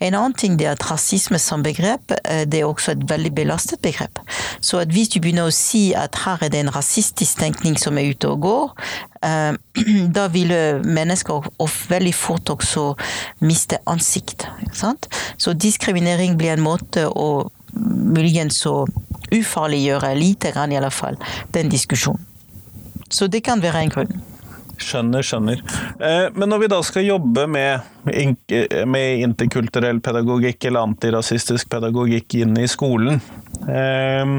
En 0.00 0.14
annen 0.14 0.34
ting 0.38 0.56
er 0.62 0.72
at 0.72 0.86
rasisme 0.90 1.38
som 1.38 1.62
begrep, 1.62 2.14
eh, 2.24 2.44
det 2.48 2.60
er 2.60 2.68
også 2.68 2.94
et 2.94 3.04
veldig 3.10 3.34
belastet 3.34 3.82
begrep. 3.84 4.18
Så 4.60 4.78
at 4.82 4.92
hvis 4.92 5.12
du 5.12 5.20
begynner 5.20 5.48
å 5.48 5.54
si 5.54 5.92
at 5.94 6.16
her 6.24 6.42
er 6.42 6.52
det 6.52 6.62
en 6.62 6.74
rasistisk 6.74 7.38
tenkning 7.38 7.76
som 7.80 7.98
er 7.98 8.12
ute 8.12 8.28
og 8.28 8.40
går, 8.46 8.74
eh, 9.22 9.52
da 10.16 10.26
vil 10.32 10.52
mennesker 10.84 11.52
veldig 11.88 12.14
fort 12.14 12.50
også 12.56 12.92
miste 13.40 13.78
ansikt. 13.86 14.46
Så 15.38 15.52
diskriminering 15.52 16.38
blir 16.38 16.56
en 16.56 16.64
måte 16.64 17.08
å 17.08 17.50
muligens 17.72 18.60
å 18.68 18.82
ufarliggjøre 19.32 20.12
lite 20.18 20.52
grann, 20.52 20.72
i 20.72 20.80
alle 20.80 20.92
fall, 20.92 21.16
den 21.56 21.72
diskusjonen. 21.72 22.28
Så 23.12 23.28
det 23.28 23.42
kan 23.44 23.60
være 23.60 23.84
en 23.84 23.92
grunn. 23.92 24.31
Skjønner, 24.82 25.24
skjønner. 25.26 25.62
Eh, 26.02 26.26
men 26.34 26.50
når 26.50 26.64
vi 26.64 26.72
da 26.72 26.80
skal 26.86 27.06
jobbe 27.06 27.46
med, 27.50 27.86
med 28.88 29.22
interkulturell 29.28 30.02
pedagogikk 30.04 30.68
eller 30.68 30.88
antirasistisk 30.88 31.70
pedagogikk 31.72 32.40
inn 32.42 32.58
i 32.60 32.68
skolen 32.70 33.20
eh, 33.70 34.36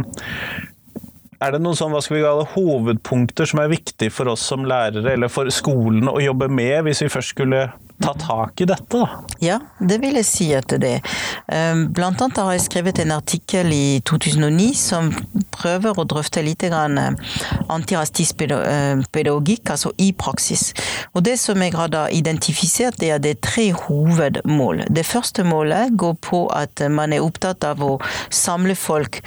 er 1.44 1.52
det 1.52 1.60
noen 1.60 1.76
sånn, 1.76 1.92
hva 1.92 2.00
skal 2.04 2.18
vi 2.18 2.24
kalle, 2.24 2.46
hovedpunkter 2.54 3.50
som 3.50 3.60
er 3.64 3.72
viktig 3.74 4.10
for 4.16 4.32
oss 4.32 4.46
som 4.48 4.64
lærere, 4.68 5.16
eller 5.16 5.32
for 5.32 5.50
skolen 5.52 6.08
å 6.08 6.20
jobbe 6.24 6.48
med, 6.48 6.86
hvis 6.88 7.04
vi 7.04 7.12
først 7.12 7.34
skulle 7.36 7.66
ta 8.04 8.14
tak 8.20 8.62
i 8.62 8.68
dette, 8.70 9.00
da? 9.00 9.24
Ja, 9.44 9.60
det 9.80 10.00
vil 10.04 10.18
jeg 10.20 10.28
si 10.28 10.50
at 10.56 10.72
det 10.82 10.98
er. 10.98 11.16
Blant 11.94 12.22
annet 12.22 12.40
har 12.40 12.54
jeg 12.56 12.66
skrevet 12.66 13.00
en 13.04 13.14
artikkel 13.16 13.72
i 13.74 14.02
2009 14.08 14.70
som 14.78 15.12
prøver 15.54 16.00
å 16.00 16.06
drøfte 16.10 16.44
litt 16.44 16.64
antirastisk 16.74 18.40
pedagogikk, 18.40 19.74
altså 19.76 19.92
i 20.02 20.12
praksis. 20.18 20.72
Og 21.14 21.24
det 21.28 21.38
som 21.42 21.60
jeg 21.62 21.76
har 21.76 21.94
identifisert, 22.14 23.00
det 23.02 23.12
er 23.16 23.24
det 23.24 23.36
tre 23.46 23.70
hovedmål. 23.76 24.86
Det 24.94 25.06
første 25.08 25.46
målet 25.48 25.96
går 26.00 26.16
på 26.24 26.46
at 26.56 26.86
man 26.92 27.14
er 27.14 27.24
opptatt 27.26 27.66
av 27.68 27.84
å 27.84 27.98
samle 28.34 28.76
folk 28.80 29.22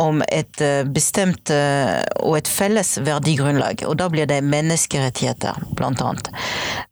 om 0.00 0.22
et 0.28 0.62
bestemt 0.92 1.52
og 1.52 2.36
et 2.38 2.50
felles 2.50 2.94
verdigrunnlag. 3.02 3.84
Og 3.88 3.96
da 4.00 4.08
blir 4.12 4.28
det 4.30 4.42
menneskerettigheter, 4.44 5.62
blant 5.78 6.02
annet. 6.04 6.30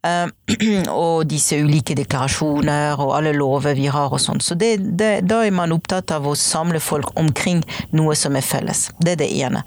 Og 0.91 1.30
disse 1.31 1.57
ulike 1.57 1.95
deklarasjoner 1.97 2.99
og 3.01 3.13
alle 3.17 3.33
lover 3.35 3.75
vi 3.77 3.87
har 3.91 4.11
og 4.11 4.21
sånn. 4.21 4.41
Så 4.43 4.57
det, 4.59 4.73
det, 4.99 5.11
da 5.29 5.41
er 5.45 5.55
man 5.55 5.73
opptatt 5.75 6.11
av 6.15 6.27
å 6.27 6.35
samle 6.37 6.81
folk 6.83 7.13
omkring 7.19 7.63
noe 7.95 8.15
som 8.19 8.35
er 8.37 8.45
felles. 8.45 8.89
Det 8.99 9.15
er 9.15 9.21
det 9.23 9.29
ene. 9.41 9.63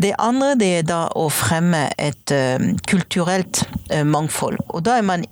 Det 0.00 0.14
andre 0.18 0.54
det 0.60 0.70
er 0.80 0.88
da 0.88 1.00
å 1.18 1.28
fremme 1.32 1.86
et 2.00 2.34
uh, 2.34 2.58
kulturelt 2.90 3.64
uh, 3.92 4.02
mangfold. 4.06 4.60
Og 4.74 4.84
da 4.86 4.98
er 4.98 5.06
man 5.06 5.26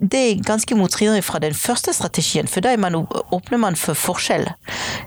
Det 0.00 0.18
er 0.18 0.38
ganske 0.40 0.74
motstridig 0.74 1.20
fra 1.26 1.38
den 1.42 1.52
første 1.54 1.92
strategien, 1.92 2.48
for 2.48 2.64
da 2.64 2.72
man, 2.80 2.94
åpner 3.36 3.60
man 3.60 3.76
for 3.76 3.94
forskjell. 3.98 4.46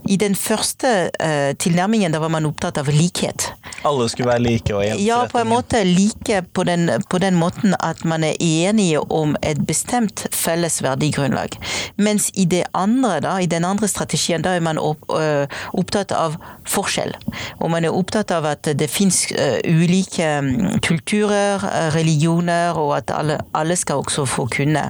I 0.05 0.17
den 0.21 0.37
første 0.37 0.91
uh, 1.09 1.51
tilnærmingen 1.57 2.13
da 2.13 2.21
var 2.21 2.29
man 2.29 2.45
opptatt 2.45 2.77
av 2.77 2.91
likhet. 2.93 3.49
Alle 3.85 4.07
skulle 4.09 4.29
være 4.29 4.43
like 4.43 4.75
og 4.75 4.83
Ja, 5.01 5.21
på 5.31 5.41
en 5.41 5.49
måte 5.51 5.83
like 5.85 6.41
på 6.53 6.63
den, 6.67 6.89
på 7.09 7.19
den 7.21 7.35
måten 7.35 7.75
at 7.79 8.05
man 8.05 8.23
er 8.23 8.35
enige 8.39 8.99
om 9.11 9.35
et 9.43 9.61
bestemt 9.67 10.25
felles 10.33 10.81
verdigrunnlag. 10.83 11.57
Mens 11.97 12.31
i 12.33 12.45
det 12.45 12.63
andre, 12.73 13.19
da, 13.19 13.37
i 13.37 13.45
den 13.45 13.65
andre 13.65 13.87
strategien, 13.87 14.41
da 14.41 14.55
er 14.55 14.63
man 14.65 14.79
opp, 14.81 15.05
øh, 15.13 15.47
opptatt 15.73 16.11
av 16.15 16.37
forskjell. 16.67 17.13
Og 17.59 17.71
man 17.71 17.85
er 17.85 17.95
opptatt 17.95 18.31
av 18.35 18.47
at 18.49 18.69
det 18.79 18.89
fins 18.89 19.25
øh, 19.31 19.59
ulike 19.69 20.29
mm, 20.41 20.79
kulturer, 20.85 21.63
øh, 21.63 21.89
religioner, 21.95 22.73
og 22.73 22.97
at 22.97 23.11
alle, 23.13 23.39
alle 23.53 23.75
skal 23.75 24.01
også 24.03 24.25
få 24.25 24.49
kunne 24.55 24.89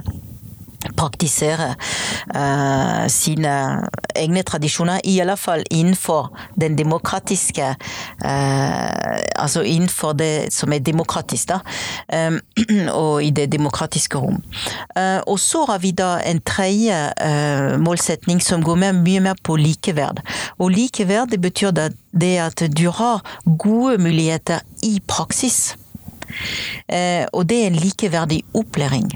praktisere 0.96 1.74
uh, 2.34 3.06
sine 3.12 3.54
egne 4.16 4.42
tradisjoner, 4.46 5.00
i 5.04 5.18
alle 5.20 5.36
fall 5.40 5.64
innenfor 5.70 6.30
den 6.60 6.76
demokratiske 6.78 7.74
uh, 8.24 9.16
Altså 9.36 9.62
innenfor 9.62 10.12
det 10.16 10.52
som 10.52 10.72
er 10.72 10.80
demokratisk, 10.84 11.50
da. 11.50 11.58
Um, 12.12 12.38
og 12.92 13.24
i 13.24 13.30
det 13.30 13.48
demokratiske 13.52 14.18
rom. 14.18 14.40
Uh, 14.96 15.20
og 15.26 15.38
så 15.40 15.64
har 15.68 15.80
vi 15.84 15.92
da 15.96 16.16
en 16.24 16.40
tredje 16.40 16.96
målsetning 17.80 18.40
som 18.42 18.64
går 18.64 18.78
med 18.80 19.02
mye 19.04 19.22
mer 19.24 19.40
på 19.44 19.56
likeverd. 19.60 20.22
Og 20.58 20.72
likeverd 20.74 21.32
det 21.32 21.40
betyr 21.42 21.74
det 21.76 22.32
at 22.42 22.64
du 22.72 22.88
har 22.90 23.22
gode 23.44 23.98
muligheter 24.02 24.64
i 24.82 25.00
praksis. 25.06 25.76
og 27.32 27.48
det 27.48 27.62
er 27.62 27.66
en 27.66 27.80
likeverdig 27.80 28.42
opplæring. 28.54 29.12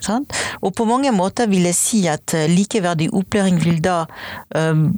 Sant? 0.00 0.32
Og 0.60 0.74
på 0.76 0.84
mange 0.88 1.12
måter 1.14 1.48
vil 1.50 1.68
jeg 1.70 1.78
si 1.78 2.00
at 2.10 2.34
eh, 2.36 2.48
likeverdig 2.50 3.10
opplæring 3.16 3.60
vil 3.64 3.80
da 3.84 4.04
um, 4.56 4.90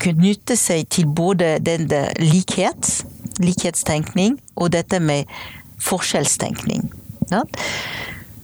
knytte 0.00 0.56
seg 0.56 0.88
til 0.92 1.08
både 1.08 1.58
den 1.64 1.88
likhet, 2.20 3.04
likhetstenkning, 3.40 4.38
og 4.56 4.72
dette 4.76 5.00
med 5.00 5.28
forskjellstenkning. 5.80 6.88
Sant? 7.30 7.60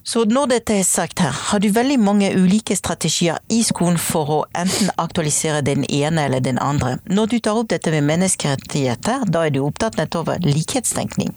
Så 0.07 0.23
når 0.31 0.53
dette 0.53 0.75
er 0.79 0.85
sagt 0.87 1.19
her, 1.19 1.35
har 1.35 1.59
du 1.59 1.67
veldig 1.75 1.97
mange 1.99 2.29
ulike 2.39 2.77
strategier 2.79 3.41
i 3.51 3.59
skolen 3.67 3.97
for 3.99 4.31
å 4.31 4.37
enten 4.55 4.93
aktualisere 5.03 5.65
den 5.67 5.83
ene 5.91 6.29
eller 6.29 6.45
den 6.47 6.61
andre. 6.63 6.93
Når 7.11 7.33
du 7.33 7.37
tar 7.43 7.59
opp 7.59 7.73
dette 7.73 7.91
med 7.91 8.07
menneskerettigheter, 8.07 9.27
da 9.27 9.43
er 9.49 9.57
du 9.57 9.65
opptatt 9.65 9.99
nettopp 9.99 10.31
av 10.37 10.47
likhetstenkning. 10.47 11.35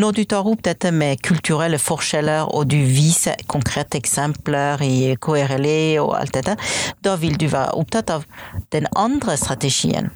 Når 0.00 0.16
du 0.16 0.22
tar 0.32 0.48
opp 0.48 0.64
dette 0.64 0.88
med 0.88 1.20
kulturelle 1.20 1.76
forskjeller, 1.76 2.48
og 2.48 2.72
du 2.72 2.78
viser 2.80 3.44
konkrete 3.52 4.00
eksempler 4.00 4.80
i 4.88 5.12
KRLE 5.20 5.82
og 6.00 6.16
alt 6.16 6.40
dette, 6.40 6.56
da 7.04 7.18
vil 7.20 7.36
du 7.36 7.50
være 7.52 7.76
opptatt 7.76 8.16
av 8.16 8.24
den 8.72 8.88
andre 8.96 9.36
strategien 9.36 10.08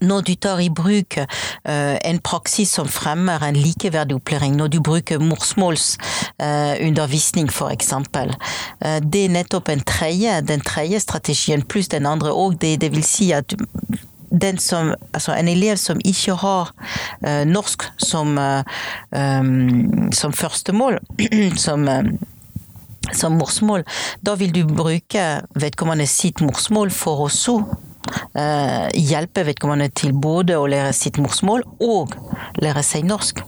når 0.00 0.20
du 0.26 0.34
tar 0.34 0.58
i 0.62 0.68
bruk 0.72 1.18
uh, 1.18 1.26
en 2.04 2.18
praksis 2.24 2.70
som 2.76 2.88
fremmer 2.88 3.42
en 3.44 3.56
likeverdig 3.56 4.14
opplæring, 4.16 4.56
når 4.56 4.66
du 4.74 4.80
bruker 4.84 5.18
morsmålsundervisning 5.22 7.48
uh, 7.48 7.54
f.eks. 7.54 7.92
Uh, 7.92 7.98
det 9.02 9.24
er 9.24 9.28
nettopp 9.36 9.68
en 9.68 9.80
tredje, 9.86 10.40
den 10.48 10.60
tredje 10.60 11.00
strategien 11.00 11.62
pluss 11.62 11.88
den 11.92 12.06
andre 12.06 12.30
òg. 12.32 12.54
Det, 12.60 12.80
det 12.80 12.92
vil 12.94 13.04
si 13.04 13.32
at 13.36 13.54
som, 14.58 14.94
altså 15.12 15.32
en 15.34 15.48
elev 15.48 15.76
som 15.76 16.00
ikke 16.04 16.34
har 16.38 16.70
uh, 17.26 17.44
norsk 17.46 17.82
som, 17.98 18.38
uh, 18.38 18.62
um, 19.10 20.12
som 20.12 20.32
førstemål, 20.32 20.98
som 21.66 21.88
uh, 21.88 22.02
som 23.16 23.32
morsmål, 23.32 23.84
da 24.22 24.34
vil 24.38 24.52
du 24.54 24.74
bruke 24.74 25.40
vedkommende 25.58 26.06
sitt 26.06 26.40
morsmål 26.44 26.90
for 26.94 27.24
å 27.24 27.28
så 27.32 27.58
Eh, 27.58 27.89
hjelpe 28.96 29.44
vedkommende 29.48 29.90
til 29.96 30.12
både 30.16 30.58
å 30.58 30.68
lære 30.70 30.92
sitt 30.96 31.20
morsmål 31.22 31.64
og 31.84 32.14
lære 32.62 32.84
seg 32.86 33.06
norsk. 33.08 33.42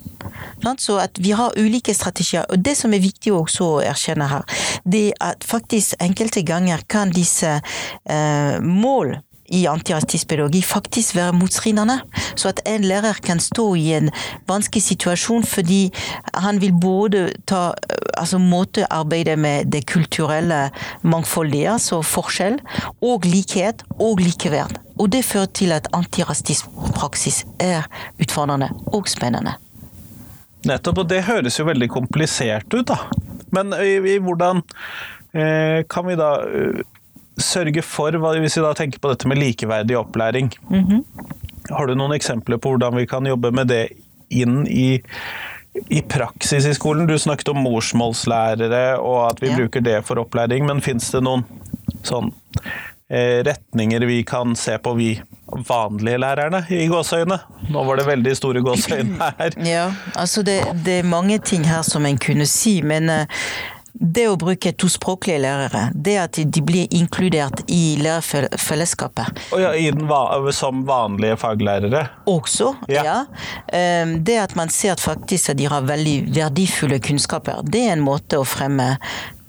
Så 0.79 0.99
at 1.03 1.19
vi 1.19 1.33
har 1.35 1.57
ulike 1.59 1.95
strategier. 1.95 2.47
Og 2.51 2.63
det 2.63 2.77
som 2.79 2.93
er 2.95 3.03
viktig 3.03 3.33
også 3.35 3.67
å 3.67 3.83
erkjenne 3.83 4.29
her, 4.31 4.47
det 4.85 5.09
er 5.11 5.33
at 5.33 5.45
faktisk 5.47 5.99
enkelte 6.03 6.45
ganger 6.47 6.85
kan 6.89 7.11
disse 7.15 7.59
eh, 7.59 8.57
mål 8.63 9.17
i 9.53 9.67
antirasistisk 9.71 10.31
pedagogikk 10.33 10.67
faktisk 10.67 11.17
være 11.17 11.37
motstridende. 11.37 11.99
Så 12.35 12.51
at 12.53 12.63
en 12.69 12.85
lærer 12.89 13.21
kan 13.25 13.41
stå 13.41 13.67
i 13.79 13.93
en 13.99 14.11
vanskelig 14.49 14.83
situasjon 14.83 15.45
fordi 15.47 15.83
han 16.35 16.61
vil 16.63 16.73
både 16.73 17.27
ta 17.47 17.73
altså 18.19 18.39
måte 18.39 18.87
arbeide 18.93 19.37
med 19.37 19.73
det 19.73 19.85
kulturelle 19.91 20.71
mangfoldige, 21.03 21.73
altså 21.73 22.03
forskjell, 22.03 22.59
og 23.03 23.27
likhet 23.29 23.85
og 23.99 24.23
likeverd. 24.23 24.79
Og 24.99 25.13
det 25.13 25.25
fører 25.25 25.51
til 25.55 25.73
at 25.73 25.89
antirasistisk 25.97 26.69
praksis 26.97 27.43
er 27.61 27.89
utfordrende 28.21 28.71
og 28.93 29.09
spennende. 29.11 29.57
Nettopp, 30.69 31.03
og 31.03 31.09
det 31.11 31.25
høres 31.27 31.59
jo 31.59 31.67
veldig 31.67 31.89
komplisert 31.91 32.71
ut, 32.75 32.87
da. 32.87 33.01
Men 33.53 33.75
i, 33.83 33.97
i 34.15 34.19
hvordan 34.23 34.63
eh, 35.35 35.83
kan 35.91 36.07
vi 36.07 36.17
da 36.17 36.31
sørge 37.41 37.83
for, 37.83 38.17
hvis 38.41 38.57
vi 38.59 38.65
da 38.65 38.73
tenker 38.77 39.03
på 39.03 39.13
dette 39.13 39.29
med 39.31 39.41
likeverdig 39.41 39.97
opplæring, 39.99 40.51
mm 40.71 40.85
-hmm. 40.85 41.05
har 41.71 41.87
du 41.87 41.95
noen 41.95 42.13
eksempler 42.13 42.57
på 42.57 42.69
hvordan 42.69 42.97
vi 42.97 43.07
kan 43.07 43.27
jobbe 43.27 43.51
med 43.51 43.67
det 43.67 43.89
inn 44.31 44.67
i, 44.67 45.03
i 45.89 46.03
praksis 46.03 46.67
i 46.67 46.75
skolen? 46.75 47.07
Du 47.07 47.19
snakket 47.19 47.49
om 47.49 47.57
morsmålslærere 47.57 48.99
og 48.99 49.31
at 49.31 49.43
vi 49.43 49.49
ja. 49.49 49.57
bruker 49.57 49.81
det 49.81 50.05
for 50.07 50.19
opplæring, 50.19 50.67
men 50.67 50.81
fins 50.81 51.11
det 51.11 51.23
noen 51.23 51.45
sånn 52.03 52.33
eh, 53.09 53.45
retninger 53.45 54.01
vi 54.01 54.23
kan 54.25 54.57
se 54.57 54.79
på, 54.79 54.95
vi 54.95 55.21
vanlige 55.69 56.19
lærerne, 56.19 56.65
i 56.71 56.87
gåseøyne? 56.89 57.39
Nå 57.71 57.85
var 57.85 57.97
det 57.97 58.07
veldig 58.07 58.37
store 58.37 58.63
gåseøyne 58.65 59.33
her. 59.39 59.59
Ja, 59.67 59.93
altså 60.17 60.43
det, 60.43 60.63
det, 60.85 60.99
er 61.01 61.09
mange 61.09 61.39
ting 61.39 61.67
her 61.69 61.83
som 61.83 62.07
en 62.07 62.19
kunne 62.19 62.47
si, 62.47 62.81
men 62.83 63.11
uh, 63.11 63.45
det 64.03 64.25
å 64.29 64.37
bruke 64.41 64.73
tospråklige 64.75 65.39
lærere, 65.45 65.85
det 65.95 66.17
at 66.19 66.39
de 66.43 66.63
blir 66.67 66.91
inkludert 66.95 67.63
i 67.71 67.97
lærerfellesskapet. 68.03 69.43
Oh 69.55 69.63
ja, 69.63 69.73
som 70.53 70.83
vanlige 70.89 71.37
faglærere? 71.41 72.03
Også, 72.31 72.73
ja. 72.91 73.05
ja. 73.07 73.19
Ehm, 73.73 74.19
det 74.27 74.41
at 74.43 74.57
man 74.59 74.73
ser 74.75 74.97
at 74.97 75.05
faktisk 75.05 75.53
at 75.53 75.61
de 75.61 75.71
har 75.71 75.87
veldig 75.87 76.17
verdifulle 76.35 76.99
kunnskaper, 77.03 77.63
det 77.63 77.87
er 77.87 77.97
en 77.97 78.05
måte 78.05 78.41
å 78.41 78.49
fremme 78.49 78.97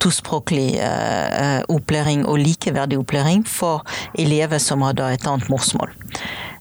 tospråklig 0.04 0.74
uh, 0.84 1.62
opplæring 1.72 2.26
og 2.28 2.42
likeverdig 2.42 2.98
opplæring 3.00 3.44
for 3.48 3.86
elever 4.20 4.60
som 4.60 4.84
har 4.84 4.98
et 5.08 5.24
annet 5.30 5.48
morsmål. 5.48 5.94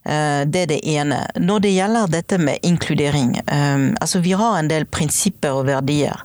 Eh, 0.05 0.43
det 0.45 0.61
er 0.61 0.67
det 0.67 0.79
ene. 0.87 1.19
Når 1.39 1.63
det 1.63 1.73
gjelder 1.73 2.11
dette 2.11 2.37
med 2.37 2.59
inkludering, 2.63 3.37
eh, 3.47 3.85
altså 4.01 4.19
vi 4.19 4.33
har 4.35 4.57
en 4.59 4.67
del 4.71 4.85
prinsipper 4.85 5.55
og 5.55 5.67
verdier. 5.69 6.19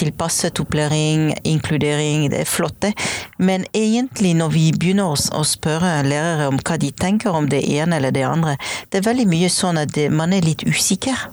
Tilpasset 0.00 0.60
opplæring, 0.62 1.34
inkludering, 1.44 2.30
det 2.32 2.40
er 2.40 2.48
flott 2.48 2.78
det. 2.80 2.94
Men 3.38 3.66
egentlig 3.76 4.32
når 4.38 4.54
vi 4.54 4.64
begynner 4.72 5.12
å 5.12 5.44
spørre 5.44 6.00
lærere 6.06 6.48
om 6.48 6.60
hva 6.64 6.78
de 6.80 6.90
tenker 6.90 7.36
om 7.36 7.50
det 7.52 7.60
ene 7.68 8.00
eller 8.00 8.14
det 8.16 8.24
andre, 8.24 8.56
det 8.88 9.00
er 9.00 9.10
veldig 9.10 9.28
mye 9.28 9.52
sånn 9.52 9.82
at 9.82 9.96
man 10.10 10.32
er 10.32 10.46
litt 10.46 10.64
usikker. 10.64 11.28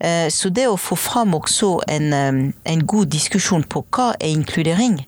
Eh, 0.00 0.26
så 0.30 0.50
det 0.50 0.66
å 0.66 0.80
få 0.80 0.98
fram 0.98 1.38
også 1.38 1.76
en, 1.86 2.52
en 2.52 2.86
god 2.86 3.14
diskusjon 3.14 3.62
på 3.62 3.86
hva 3.94 4.12
er 4.18 4.34
inkludering, 4.34 5.04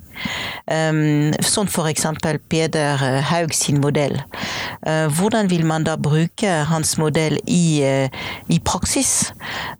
sånn 1.45 1.71
for 1.71 1.91
eksempel 1.91 2.39
Peder 2.51 3.01
Haug 3.31 3.55
sin 3.57 3.81
modell. 3.83 4.17
Uh, 4.87 5.07
hvordan 5.17 5.51
vil 5.51 5.67
man 5.69 5.87
da 5.87 5.97
bruke 6.01 6.51
hans 6.71 6.97
modell 7.01 7.39
i, 7.47 7.83
uh, 7.85 8.09
i 8.49 8.61
praksis? 8.65 9.33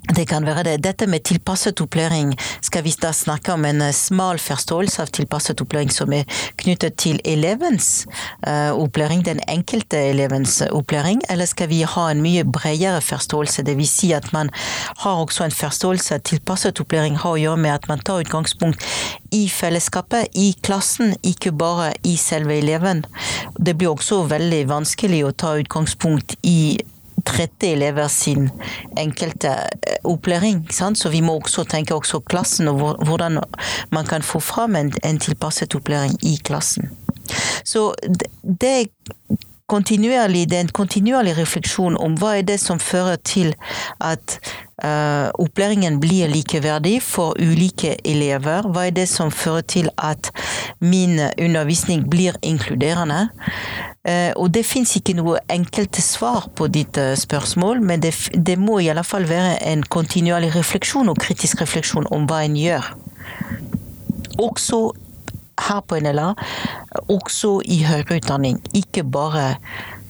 Det 0.04 0.26
kan 0.28 0.44
være 0.44 0.64
det. 0.68 0.74
Dette 0.84 1.08
med 1.08 1.24
tilpasset 1.24 1.80
opplæring 1.82 2.34
skal 2.62 2.84
vi 2.84 2.92
da 3.00 3.14
snakke 3.16 3.54
om 3.54 3.64
en 3.66 3.82
eh, 3.82 3.94
smal 3.96 4.40
forståelse 4.40 5.00
av 5.02 5.14
tilpasset 5.16 5.62
opplæring 5.64 5.94
som 5.96 6.12
er 6.14 6.28
knyttet 6.60 6.98
til 7.00 7.22
elevens 7.26 8.04
uh, 8.46 8.76
opplæring, 8.76 9.24
den 9.26 9.40
enkelte 9.48 9.98
elevens 10.12 10.60
opplæring, 10.68 11.24
eller 11.30 11.48
skal 11.48 11.72
vi 11.72 11.82
ha 11.88 12.10
en 12.12 12.22
mye 12.22 12.44
bredere 12.44 13.00
forståelse? 13.02 13.64
Det 13.64 13.78
vil 13.80 13.88
si 13.88 14.12
at 14.12 14.28
man 14.36 14.52
har 15.06 15.24
også 15.24 15.48
en 15.48 15.56
forståelse 15.56 16.20
at 16.20 16.28
tilpasset 16.28 16.84
opplæring 16.84 17.18
har 17.24 17.38
å 17.38 17.40
gjøre 17.40 17.64
med 17.64 17.72
at 17.78 17.88
man 17.88 18.04
tar 18.04 18.26
utgangspunkt 18.26 18.84
i 19.32 19.48
fellesskapet, 19.50 20.36
i 20.36 20.52
klassen, 20.64 21.16
ikke 21.24 21.56
bare 21.56 21.94
i 22.04 22.18
selve 22.20 22.60
eleven. 22.60 23.06
Det 23.56 23.78
blir 23.78 23.96
også 23.96 24.26
veldig 24.28 24.66
vanskelig 24.70 25.24
å 25.24 25.32
ta 25.32 25.56
utgangspunkt 25.64 26.36
i 26.44 26.76
30 27.26 27.72
elever 27.72 28.08
sin 28.08 28.50
enkelte 28.98 29.50
eh, 29.50 29.98
opplæring. 30.04 30.68
Sant? 30.72 30.98
Så 31.00 31.10
vi 31.10 31.22
må 31.22 31.38
også 31.40 31.64
tenke 31.64 31.96
også 31.96 32.20
klassen 32.20 32.68
og 32.68 33.06
hvordan 33.06 33.40
man 33.92 34.06
kan 34.06 34.22
få 34.22 34.40
fram 34.40 34.76
en, 34.76 34.94
en 35.04 35.20
tilpasset 35.20 35.76
opplæring 35.76 36.18
i 36.24 36.38
klassen. 36.44 36.90
Så 37.64 37.94
det 38.62 38.70
er 38.70 38.86
kontinuerlig, 39.68 40.50
det 40.50 40.58
er 40.58 40.66
en 40.68 40.76
kontinuerlig 40.76 41.38
refleksjon 41.38 41.96
om 41.98 42.18
hva 42.20 42.36
er 42.38 42.46
det 42.48 42.60
som 42.62 42.82
fører 42.84 43.18
til 43.26 43.54
at 44.04 44.38
uh, 44.84 45.32
opplæringen 45.40 46.00
blir 46.04 46.30
likeverdig 46.30 47.00
for 47.02 47.40
ulike 47.40 47.96
elever. 48.06 48.68
Hva 48.70 48.88
er 48.90 48.98
det 49.00 49.08
som 49.10 49.32
fører 49.32 49.66
til 49.76 49.90
at 49.98 50.30
min 50.84 51.18
undervisning 51.40 52.06
blir 52.12 52.38
inkluderende? 52.42 53.30
Uh, 54.04 54.32
og 54.36 54.50
det 54.52 54.66
fins 54.68 54.98
ikke 55.00 55.16
noe 55.16 55.40
enkelte 55.52 56.02
svar 56.04 56.50
på 56.58 56.68
ditt 56.68 56.98
uh, 57.00 57.14
spørsmål, 57.16 57.80
men 57.80 58.04
det, 58.04 58.12
det 58.36 58.58
må 58.60 58.82
i 58.84 58.90
alle 58.92 59.06
fall 59.08 59.30
være 59.30 59.62
en 59.72 59.84
kontinuerlig 59.84 60.52
refleksjon 60.58 61.12
og 61.12 61.22
kritisk 61.24 61.64
refleksjon 61.64 62.10
om 62.12 62.28
hva 62.28 62.42
en 62.44 62.58
gjør. 62.60 62.90
Også 64.44 64.82
her 65.70 65.80
på 65.88 66.00
NLA, 66.04 66.34
også 67.08 67.62
i 67.66 67.84
høyere 67.88 68.20
utdanning. 68.20 68.60
Ikke 68.76 69.06
bare 69.08 69.54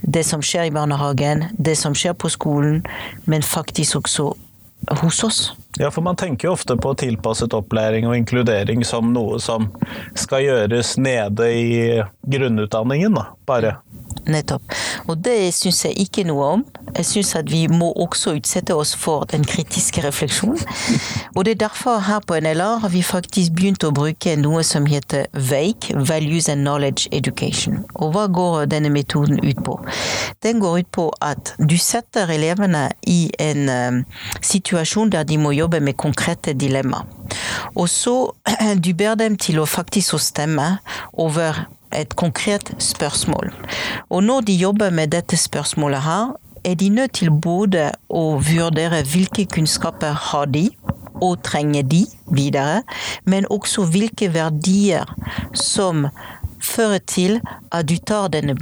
det 0.01 0.25
som 0.25 0.41
skjer 0.41 0.71
i 0.71 0.73
barnehagen, 0.73 1.45
det 1.53 1.77
som 1.77 1.93
skjer 1.95 2.17
på 2.17 2.31
skolen, 2.33 2.81
men 3.25 3.43
faktisk 3.43 4.01
også 4.01 4.31
hos 5.03 5.23
oss. 5.23 5.41
Ja, 5.80 5.92
for 5.92 6.01
man 6.06 6.15
tenker 6.15 6.48
jo 6.48 6.53
ofte 6.53 6.77
på 6.77 6.94
tilpasset 6.94 7.53
opplæring 7.58 8.06
og 8.08 8.18
inkludering 8.18 8.84
som 8.86 9.10
noe 9.13 9.39
som 9.42 9.72
skal 10.13 10.46
gjøres 10.46 10.98
nede 11.01 11.50
i 11.50 11.74
grunnutdanningen, 12.30 13.18
da, 13.18 13.25
bare. 13.50 13.77
Nettopp. 14.30 14.62
Og 15.10 15.18
det 15.20 15.51
syns 15.56 15.82
jeg 15.84 15.98
ikke 16.06 16.24
noe 16.27 16.46
om. 16.58 16.62
Jeg 16.94 17.08
syns 17.10 17.34
at 17.36 17.50
vi 17.51 17.65
må 17.68 17.89
også 18.06 18.36
utsette 18.38 18.75
oss 18.75 18.94
for 18.96 19.25
den 19.32 19.44
kritiske 19.48 20.03
refleksjonen. 20.06 20.62
Og 21.36 21.46
det 21.46 21.56
er 21.56 21.62
derfor 21.65 22.00
her 22.08 22.22
på 22.24 22.38
NLR 22.39 22.80
har 22.84 22.94
vi 22.94 23.01
faktisk 23.03 23.56
begynt 23.58 23.84
å 23.84 23.92
bruke 23.96 24.36
noe 24.39 24.63
som 24.68 24.86
heter 24.88 25.25
VAKE, 25.34 25.98
Values 26.08 26.48
and 26.50 26.63
Knowledge 26.63 27.10
Education. 27.12 27.82
Og 27.96 28.13
hva 28.13 28.27
går 28.32 28.70
denne 28.72 28.94
metoden 28.94 29.42
ut 29.44 29.60
på? 29.65 29.80
Den 30.46 30.62
går 30.63 30.84
ut 30.84 30.92
på 30.96 31.10
at 31.22 31.56
du 31.60 31.75
setter 31.82 32.32
elevene 32.32 32.86
i 33.10 33.27
en 33.44 33.68
um, 33.70 34.01
situasjon 34.39 35.12
der 35.12 35.27
de 35.27 35.39
må 35.42 35.51
jobbe 35.63 35.82
med 35.84 35.98
konkrete 35.98 36.53
dilemmaer. 36.53 37.08
Og 37.75 37.89
så 37.89 38.34
du 38.86 38.93
ber 38.93 39.17
dem 39.20 39.38
til 39.39 39.62
å 39.62 39.70
faktisk 39.70 40.20
stemme 40.22 40.77
over 41.13 41.65
et 41.93 42.15
konkret 42.17 42.74
spørsmål. 42.82 43.51
Og 44.10 44.24
når 44.24 44.48
de 44.50 44.55
jobber 44.58 44.89
med 44.89 45.13
dette 45.13 45.38
spørsmålet 45.38 46.01
her, 46.05 46.34
er 46.63 46.75
de 46.79 46.89
nødt 46.89 47.13
til 47.20 47.32
både 47.32 47.91
å 48.10 48.39
vurdere 48.39 49.03
hvilke 49.03 49.46
kunnskaper 49.51 50.15
har 50.29 50.48
de, 50.51 50.70
og 51.24 51.43
trenger 51.43 51.84
de 51.88 52.05
videre, 52.36 52.82
men 53.25 53.48
også 53.51 53.86
hvilke 53.91 54.32
verdier 54.34 55.08
som 55.55 56.08
fører 56.63 57.03
til 57.08 57.39
at 57.72 57.88
du 57.89 57.98
tar 57.98 58.32
denne 58.34 58.55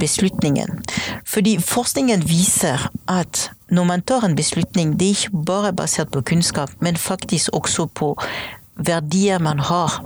beslutningen. 0.00 0.80
Fordi 1.28 1.58
forskningen 1.60 2.24
viser 2.28 2.88
at 3.08 3.50
når 3.72 3.84
man 3.88 4.02
tar 4.04 4.26
en 4.26 4.36
beslutning, 4.36 4.96
det 5.00 5.06
er 5.08 5.16
ikke 5.16 5.44
bare 5.48 5.72
basert 5.72 6.12
på 6.12 6.20
kunnskap, 6.32 6.72
men 6.84 6.98
faktisk 7.00 7.54
også 7.56 7.88
på 7.96 8.12
verdier 8.76 9.40
man 9.40 9.60
har. 9.60 9.98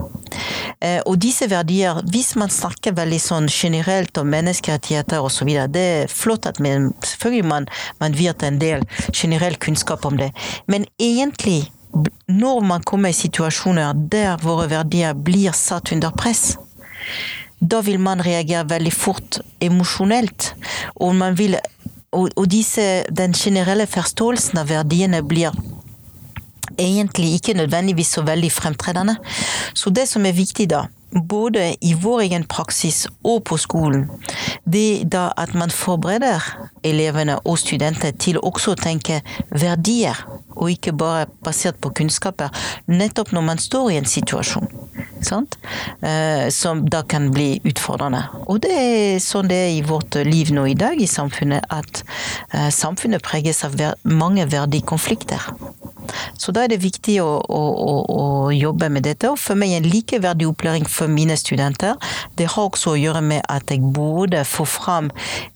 Eh, 0.80 1.00
og 1.06 1.18
disse 1.22 1.48
verdier, 1.50 1.98
hvis 2.12 2.34
man 2.38 2.52
snakker 2.52 2.96
veldig 2.96 3.18
sånn 3.22 3.48
generelt 3.50 4.18
om 4.20 4.30
menneskerettigheter 4.30 5.22
osv., 5.24 5.50
det 5.72 5.86
er 6.02 6.12
flott 6.12 6.46
at 6.46 6.60
man, 6.62 6.92
selvfølgelig 7.02 7.48
man, 7.48 7.68
man 8.02 8.18
vet 8.18 8.44
en 8.46 8.60
del 8.62 8.84
generell 9.12 9.58
kunnskap 9.62 10.06
om 10.06 10.18
det, 10.20 10.32
men 10.66 10.86
egentlig, 11.02 11.70
når 12.28 12.62
man 12.66 12.84
kommer 12.86 13.10
i 13.10 13.16
situasjoner 13.16 13.96
der 14.12 14.42
våre 14.42 14.68
verdier 14.70 15.14
blir 15.14 15.54
satt 15.56 15.94
under 15.94 16.14
press, 16.14 16.56
da 17.58 17.80
vil 17.80 17.98
man 18.02 18.20
reagere 18.20 18.66
veldig 18.68 18.92
fort 18.92 19.40
emosjonelt, 19.64 20.52
og 21.00 21.14
man 21.16 21.38
vil 21.38 21.56
og, 22.12 22.30
og 22.36 22.50
disse, 22.50 23.04
den 23.10 23.34
generelle 23.34 23.86
forståelsen 23.86 24.60
av 24.62 24.70
verdiene 24.70 25.22
blir 25.26 25.56
egentlig 26.78 27.34
ikke 27.34 27.56
nødvendigvis 27.56 28.14
så 28.16 28.22
veldig 28.22 28.52
fremtredende. 28.52 29.16
Så 29.74 29.90
det 29.90 30.08
som 30.08 30.26
er 30.26 30.36
viktig 30.36 30.68
da, 30.70 30.86
både 31.28 31.74
i 31.80 31.94
vår 32.02 32.20
egen 32.26 32.44
praksis 32.44 33.06
og 33.24 33.44
på 33.48 33.56
skolen, 33.56 34.08
det 34.64 34.86
er 35.00 35.04
da 35.12 35.26
at 35.36 35.54
man 35.54 35.70
forbereder 35.70 36.42
elevene 36.84 37.38
og 37.44 37.58
studenter 37.58 38.12
til 38.18 38.40
også 38.42 38.74
å 38.74 38.80
tenke 38.80 39.22
verdier, 39.50 40.18
og 40.56 40.70
ikke 40.72 40.92
bare 40.96 41.26
basert 41.44 41.80
på 41.80 41.92
kunnskaper, 41.96 42.52
nettopp 42.86 43.32
når 43.32 43.48
man 43.52 43.58
står 43.62 43.90
i 43.92 43.98
en 44.00 44.08
situasjon. 44.08 44.85
Sant? 45.24 45.56
Eh, 46.00 46.48
som 46.50 46.90
da 46.90 47.02
kan 47.08 47.30
bli 47.34 47.60
utfordrende. 47.64 48.22
Og 48.46 48.60
det 48.64 48.72
er 48.76 49.18
sånn 49.22 49.48
det 49.50 49.56
er 49.56 49.72
i 49.76 49.82
vårt 49.86 50.14
liv 50.26 50.52
nå 50.54 50.66
i 50.70 50.74
dag 50.78 51.00
i 51.00 51.06
samfunnet, 51.10 51.64
at 51.72 52.04
eh, 52.52 52.70
samfunnet 52.74 53.22
preges 53.24 53.64
av 53.66 53.72
mange 54.04 54.46
verdikonflikter. 54.50 55.40
Så 56.38 56.52
da 56.54 56.60
er 56.64 56.68
det 56.70 56.84
viktig 56.84 57.22
å, 57.22 57.40
å, 57.42 57.62
å, 58.12 58.50
jobbe 58.54 58.88
med 58.92 59.02
dette. 59.08 59.30
Og 59.32 59.38
for 59.40 59.54
meg 59.58 59.70
en 59.76 59.90
likeverdig 59.90 60.46
opplæring 60.48 60.86
for 60.90 61.06
mine 61.10 61.36
studenter, 61.38 61.94
det 62.38 62.46
har 62.54 62.64
også 62.68 62.90
å 62.94 63.00
gjøre 63.00 63.22
med 63.24 63.40
at 63.52 63.70
jeg 63.72 63.80
både 63.96 64.44
får 64.46 64.68
fram 64.76 65.06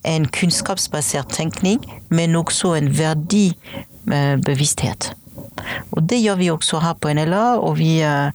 en 0.09 0.25
kunnskapsbasert 0.27 1.29
tenkning, 1.37 1.79
men 2.11 2.37
også 2.39 2.69
en 2.79 2.99
verdibevissthet. 2.99 5.01
Og 5.91 6.03
det 6.09 6.21
gjør 6.23 6.39
vi 6.41 6.51
også 6.53 6.81
her 6.85 6.95
på 7.01 7.13
NLA, 7.17 7.47
og 7.61 7.79
vi 7.81 7.99
uh, 8.05 8.31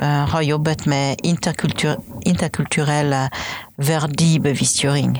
har 0.00 0.46
jobbet 0.46 0.86
med 0.90 1.20
interkultur 1.26 1.98
interkulturell 2.26 3.14
verdibevisstgjøring 3.80 5.16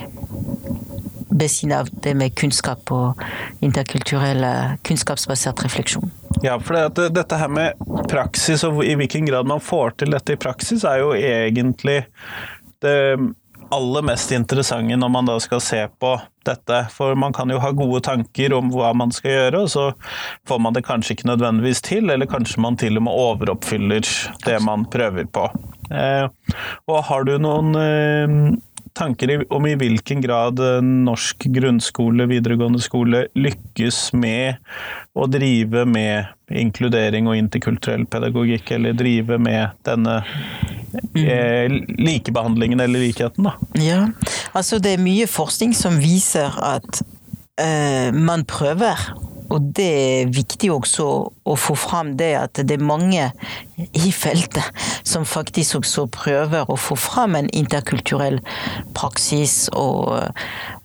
ved 1.31 1.49
siden 1.49 1.73
av 1.75 1.89
det 2.03 2.13
med 2.17 2.35
kunnskap 2.37 2.91
og 2.93 3.21
interkulturell 3.63 4.45
kunnskapsbasert 4.85 5.63
refleksjon. 5.65 6.11
Ja, 6.43 6.57
for 6.59 6.77
det, 6.77 7.11
dette 7.15 7.37
her 7.39 7.51
med 7.51 7.79
praksis 8.11 8.65
og 8.67 8.83
i 8.85 8.95
hvilken 8.99 9.27
grad 9.29 9.49
man 9.49 9.63
får 9.63 9.97
til 10.01 10.13
dette 10.13 10.35
i 10.35 10.41
praksis, 10.41 10.85
er 10.87 11.01
jo 11.01 11.13
egentlig 11.17 12.01
det 12.81 12.97
aller 13.71 14.03
mest 14.05 14.31
interessante 14.35 14.97
når 14.99 15.11
man 15.13 15.29
da 15.29 15.37
skal 15.43 15.61
se 15.63 15.81
på 16.01 16.15
dette. 16.47 16.79
For 16.93 17.15
man 17.19 17.33
kan 17.35 17.51
jo 17.53 17.59
ha 17.63 17.71
gode 17.75 18.01
tanker 18.05 18.55
om 18.57 18.71
hva 18.73 18.91
man 18.97 19.13
skal 19.15 19.35
gjøre, 19.35 19.61
og 19.65 19.71
så 19.73 19.85
får 20.49 20.63
man 20.63 20.75
det 20.77 20.85
kanskje 20.87 21.15
ikke 21.15 21.29
nødvendigvis 21.31 21.83
til, 21.85 22.09
eller 22.09 22.29
kanskje 22.29 22.63
man 22.63 22.79
til 22.81 22.99
og 22.99 23.07
med 23.07 23.21
overoppfyller 23.27 24.09
det 24.47 24.57
man 24.65 24.87
prøver 24.91 25.29
på. 25.31 25.47
Eh, 25.91 26.27
og 26.87 26.99
har 27.07 27.25
du 27.27 27.35
noen 27.41 27.75
eh, 27.79 28.35
tanker 28.97 29.45
om 29.53 29.65
i 29.67 29.75
hvilken 29.79 30.23
grad 30.23 30.59
eh, 30.59 30.81
norsk 30.81 31.47
grunnskole, 31.55 32.27
videregående 32.31 32.81
skole, 32.83 33.25
lykkes 33.35 34.11
med 34.17 34.59
å 35.15 35.27
drive 35.31 35.85
med 35.87 36.31
inkludering 36.51 37.29
og 37.31 37.39
interkulturell 37.39 38.07
pedagogikk, 38.11 38.73
eller 38.75 38.97
drive 38.97 39.39
med 39.41 39.77
denne 39.87 40.21
likebehandlingen 41.15 42.79
eller 42.83 43.03
likheten, 43.05 43.47
da? 43.47 43.55
Ja, 43.79 44.05
altså 44.57 44.79
det 44.83 44.95
er 44.95 45.03
mye 45.03 45.27
forskning 45.29 45.75
som 45.77 45.99
viser 46.01 46.55
at 46.61 47.03
uh, 47.61 48.09
man 48.15 48.45
prøver 48.49 48.99
og 49.51 49.71
det 49.75 49.87
er 49.91 50.31
viktig 50.31 50.69
også 50.71 51.05
å 51.43 51.55
få 51.59 51.75
fram 51.79 52.13
det 52.19 52.31
at 52.39 52.61
det 52.67 52.77
er 52.77 52.85
mange 52.85 53.27
i 53.77 54.11
feltet 54.15 54.83
som 55.07 55.25
faktisk 55.27 55.81
også 55.81 56.05
prøver 56.13 56.69
å 56.71 56.77
få 56.79 56.95
fram 56.99 57.35
en 57.39 57.49
interkulturell 57.57 58.39
praksis 58.95 59.65
og, 59.75 60.31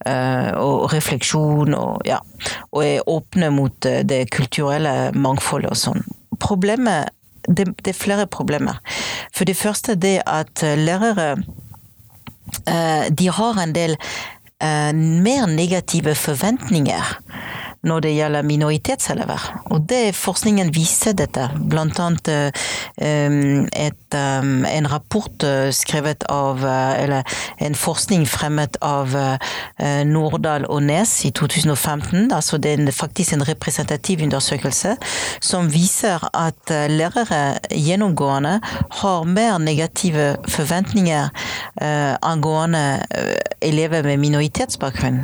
uh, 0.09 0.51
og 0.59 0.89
refleksjon, 0.95 1.77
og, 1.79 2.03
ja, 2.09 2.19
og 2.73 2.83
er 2.83 3.11
åpne 3.11 3.53
mot 3.55 3.89
eh, 3.89 4.03
det 4.07 4.27
kulturelle 4.35 5.13
mangfoldet 5.15 5.71
og 5.73 5.81
sånn. 5.81 6.03
Problemet 6.43 7.15
det, 7.49 7.67
det, 7.85 7.93
er 7.93 7.99
flere 7.99 8.27
problemer. 8.27 8.81
For 9.35 9.45
det 9.45 9.57
første 9.57 9.95
det 9.95 10.21
at 10.27 10.63
lærere 10.63 11.37
uh, 12.69 13.07
de 13.19 13.31
har 13.31 13.63
en 13.63 13.75
del 13.75 13.97
uh, 14.63 14.93
mer 14.95 15.47
negative 15.47 16.15
forventninger 16.15 17.17
når 17.87 18.05
det 18.05 18.15
gjelder 18.17 18.47
minoritetselever. 18.47 19.47
Og 19.75 19.87
det 19.89 20.15
forskningen 20.19 20.73
viser 20.75 21.17
dette, 21.17 21.49
blant 21.71 21.99
annet 22.03 22.31
et, 22.97 24.17
en 24.17 24.89
rapport 24.91 25.45
skrevet 25.75 26.25
av 26.33 26.63
Eller 26.67 27.23
en 27.63 27.75
forskning 27.77 28.27
fremmet 28.29 28.77
av 28.85 29.13
Nordahl 30.07 30.67
og 30.71 30.83
Nes 30.87 31.13
i 31.29 31.31
2015. 31.31 32.33
altså 32.33 32.59
Det 32.59 32.73
er 32.73 32.93
faktisk 32.93 33.33
en 33.33 33.47
representativ 33.49 34.23
undersøkelse 34.23 34.97
som 35.41 35.71
viser 35.73 36.23
at 36.33 36.73
lærere 36.91 37.59
gjennomgående 37.71 38.61
har 39.01 39.25
mer 39.25 39.59
negative 39.59 40.37
forventninger 40.49 41.29
angående 42.23 42.85
elever 43.61 44.03
med 44.07 44.21
minoritetsbakgrunn 44.23 45.23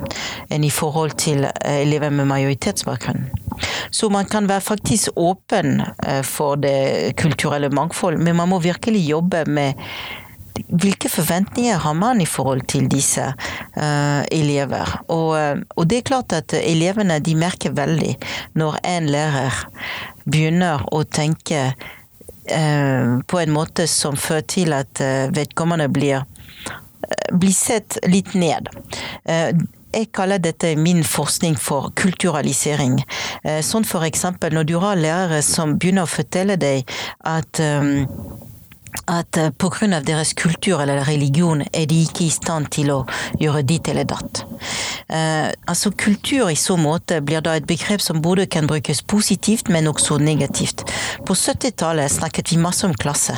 enn 0.52 0.64
i 0.64 0.70
forhold 0.72 1.16
til 1.20 1.46
elever 1.64 2.12
med 2.12 2.28
majoritetsbakgrunn. 2.52 3.30
Så 3.90 4.08
man 4.10 4.24
kan 4.24 4.48
være 4.48 4.60
faktisk 4.60 5.08
åpen 5.16 5.80
eh, 6.06 6.22
for 6.22 6.56
det 6.56 7.16
kulturelle 7.16 7.70
mangfold, 7.70 8.18
men 8.18 8.36
man 8.36 8.48
må 8.48 8.60
virkelig 8.60 9.08
jobbe 9.08 9.44
med 9.46 9.74
hvilke 10.68 11.08
forventninger 11.08 11.78
har 11.80 11.94
man 11.94 12.20
i 12.20 12.26
forhold 12.26 12.66
til 12.68 12.84
disse 12.90 13.24
uh, 13.24 14.22
elever? 14.28 14.84
Og, 15.08 15.38
eh, 15.38 15.56
og, 15.76 15.86
det 15.88 15.98
er 15.98 16.08
klart 16.10 16.32
at 16.36 16.52
elevene 16.52 17.18
de 17.24 17.34
merker 17.34 17.72
veldig 17.72 18.12
når 18.60 18.76
en 18.84 19.08
lærer 19.08 19.62
begynner 20.26 20.84
å 20.92 21.02
tenke 21.08 21.72
uh, 21.72 23.20
på 23.24 23.40
en 23.40 23.54
måte 23.54 23.88
som 23.88 24.16
fører 24.16 24.44
til 24.44 24.76
at 24.76 25.00
uh, 25.00 25.32
vedkommende 25.32 25.88
blir, 25.88 26.26
blir 27.32 27.56
sett 27.56 27.96
litt 28.04 28.34
ned. 28.36 28.68
Jeg 29.92 30.08
kaller 30.16 30.40
dette 30.40 30.70
min 30.80 31.02
forskning 31.04 31.58
for 31.60 31.90
kulturalisering. 32.00 32.96
Eh, 33.44 33.60
sånn 33.60 33.84
for 33.84 34.06
eksempel 34.06 34.54
når 34.56 34.68
du 34.70 34.78
har 34.80 34.96
lærere 34.96 35.42
som 35.44 35.76
begynner 35.76 36.08
å 36.08 36.12
fortelle 36.12 36.56
deg 36.56 36.88
at 37.28 37.60
um, 37.60 38.06
at 39.06 39.36
eh, 39.36 39.50
pga. 39.50 40.00
deres 40.00 40.32
kultur 40.32 40.80
eller 40.80 41.04
religion 41.04 41.62
er 41.62 41.86
de 41.86 42.02
ikke 42.02 42.26
i 42.26 42.30
stand 42.30 42.70
til 42.70 42.90
å 42.92 42.98
gjøre 43.40 43.62
ditt 43.66 43.88
eller 43.88 44.04
datt. 44.04 44.44
Uh, 45.12 45.50
altså 45.68 45.90
Kultur 45.90 46.48
i 46.48 46.56
så 46.56 46.76
måte 46.80 47.20
blir 47.20 47.42
da 47.44 47.56
et 47.58 47.66
begrep 47.68 48.00
som 48.00 48.22
både 48.22 48.46
kan 48.46 48.66
brukes 48.66 49.02
positivt, 49.02 49.68
men 49.68 49.88
også 49.90 50.18
negativt. 50.18 50.84
På 51.26 51.34
70-tallet 51.34 52.12
snakket 52.12 52.52
vi 52.52 52.60
masse 52.62 52.86
om 52.86 52.94
klasse. 52.94 53.36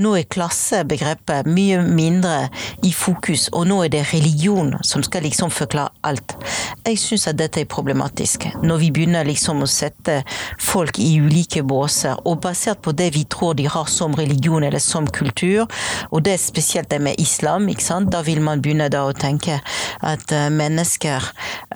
Nå 0.00 0.14
er 0.18 0.28
klassebegrepet 0.30 1.46
mye 1.46 1.82
mindre 1.84 2.48
i 2.82 2.92
fokus, 2.92 3.48
og 3.52 3.68
nå 3.70 3.82
er 3.84 3.92
det 3.94 4.04
religion 4.12 4.74
som 4.82 5.04
skal 5.06 5.26
liksom 5.28 5.52
forklare 5.54 5.94
alt. 6.02 6.36
Jeg 6.84 6.98
syns 7.00 7.28
at 7.30 7.38
dette 7.38 7.62
er 7.62 7.70
problematisk, 7.70 8.48
når 8.64 8.82
vi 8.82 8.90
begynner 8.94 9.28
liksom 9.28 9.62
å 9.64 9.70
sette 9.70 10.22
folk 10.60 10.98
i 11.02 11.14
ulike 11.22 11.62
båser, 11.62 12.18
og 12.24 12.42
basert 12.44 12.82
på 12.84 12.96
det 12.96 13.12
vi 13.14 13.24
tror 13.30 13.54
de 13.58 13.68
har 13.70 13.88
som 13.90 14.16
religion 14.18 14.64
eller 14.64 14.82
som 14.84 15.08
kultur, 15.08 15.66
og 16.10 16.24
det 16.26 16.36
er 16.36 16.42
spesielt 16.42 16.90
det 16.90 17.00
med 17.02 17.20
islam. 17.20 17.68
ikke 17.68 17.84
sant? 17.84 18.12
Da 18.12 18.22
vil 18.26 18.42
man 18.44 18.62
begynne 18.62 18.90
da 18.92 19.04
å 19.08 19.14
tenke 19.16 19.60
at 20.04 20.32
uh, 20.32 20.48
mennesker 20.52 21.24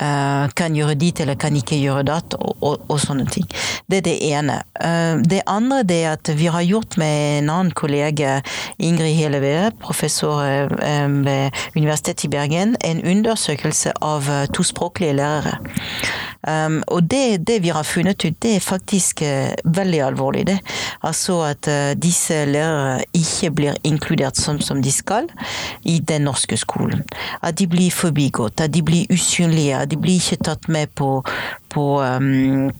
uh, 0.01 0.49
kan 0.59 0.77
gjøre 0.77 0.97
dit 0.99 1.21
eller 1.21 1.39
kan 1.41 1.57
ikke 1.57 1.79
gjøre 1.81 2.07
datt, 2.09 2.37
og, 2.39 2.57
og, 2.61 2.85
og, 2.89 2.99
sånne 3.03 3.29
ting. 3.33 3.47
Det 3.89 4.03
er 4.03 4.07
det 4.09 4.17
ene. 4.31 4.61
Uh, 4.79 5.21
det 5.23 5.43
andre 5.49 5.83
det 5.89 6.01
er 6.05 6.17
at 6.17 6.33
vi 6.39 6.51
har 6.53 6.67
gjort 6.67 6.99
med 7.01 7.43
en 7.43 7.53
annen 7.55 7.75
kollega, 7.77 8.39
Ingrid 8.79 9.17
Heleve, 9.19 9.71
professor 9.83 10.69
ved 10.69 11.57
Universitetet 11.77 12.27
i 12.27 12.31
Bergen, 12.33 12.75
en 12.85 13.01
undersøkelse 13.03 13.95
av 14.05 14.29
tospråklige 14.55 15.17
lærere. 15.19 15.59
Um, 16.49 16.81
og 16.87 17.09
det, 17.11 17.43
det, 17.49 17.59
vi 17.65 17.73
har 17.75 17.87
funnet 17.87 18.23
ut, 18.25 18.37
det 18.43 18.55
er 18.57 18.65
faktisk 18.65 19.23
veldig 19.65 20.01
alvorlig. 20.07 20.47
det. 20.49 20.59
Altså 21.03 21.41
at 21.49 21.69
disse 22.01 22.45
lærere 22.49 22.98
ikke 23.17 23.51
blir 23.51 23.79
inkludert 23.85 24.37
som, 24.37 24.61
som 24.61 24.83
de 24.83 24.93
skal 24.93 25.29
i 25.85 25.99
den 25.99 26.27
norske 26.29 26.57
skolen. 26.57 27.05
At 27.43 27.59
de 27.59 27.69
blir 27.71 27.95
forbigått, 27.95 28.61
at 28.61 28.75
de 28.75 28.83
blir 28.83 29.11
usynlige, 29.13 29.79
at 29.79 29.91
de 29.91 30.01
blir 30.01 30.19
ikke 30.21 30.43
tatt 30.51 30.69
med 30.69 30.93
på, 30.99 31.23
på 31.73 31.87
um, 32.03 32.71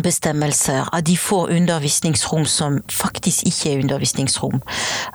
bestemmelser, 0.00 0.88
at 0.94 1.06
de 1.06 1.16
får 1.16 1.50
undervisningsrom 1.56 2.44
som 2.48 2.78
faktisk 2.90 3.46
ikke 3.46 3.72
er 3.72 3.82
undervisningsrom. 3.82 4.60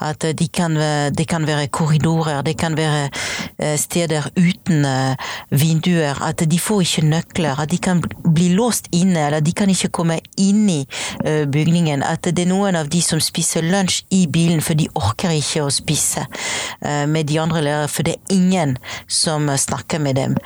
At 0.02 0.26
det 0.40 0.52
kan, 0.52 0.76
det 1.18 1.28
kan 1.28 1.48
være 1.48 1.68
korridorer, 1.68 2.42
det 2.42 2.58
kan 2.58 2.78
være 2.78 3.10
eh, 3.58 3.78
steder 3.80 4.30
uten 4.38 4.86
eh, 4.86 5.16
vinduer. 5.50 6.22
At 6.24 6.44
de 6.52 6.60
får 6.60 6.82
ikke 6.82 7.06
nøkler, 7.06 7.60
at 7.60 7.72
de 7.72 7.78
kan 7.78 8.04
bli 8.24 8.50
låst 8.56 8.88
inne, 8.92 9.28
eller 9.28 9.40
de 9.40 9.54
kan 9.54 9.70
ikke 9.70 9.90
komme 9.90 10.20
inn 10.38 10.68
i 10.70 10.82
bygningen. 11.24 12.04
At 12.04 12.30
det 12.30 12.46
er 12.46 12.52
noen 12.52 12.76
av 12.76 12.90
de 12.92 13.02
som 13.02 13.22
spiser 13.24 13.66
lunsj 13.66 14.04
i 14.14 14.26
bilen, 14.32 14.62
for 14.62 14.78
de 14.78 14.90
orker 14.96 15.34
ikke 15.36 15.66
å 15.66 15.74
spise 15.74 16.26
med 16.82 17.28
de 17.30 17.40
andre 17.42 17.64
lærere, 17.66 17.92
for 17.92 18.08
det 18.08 18.18
er 18.18 18.36
ingen 18.36 18.78
som 19.08 19.50
snakker 19.58 20.00
med 20.04 20.20
dem. 20.20 20.38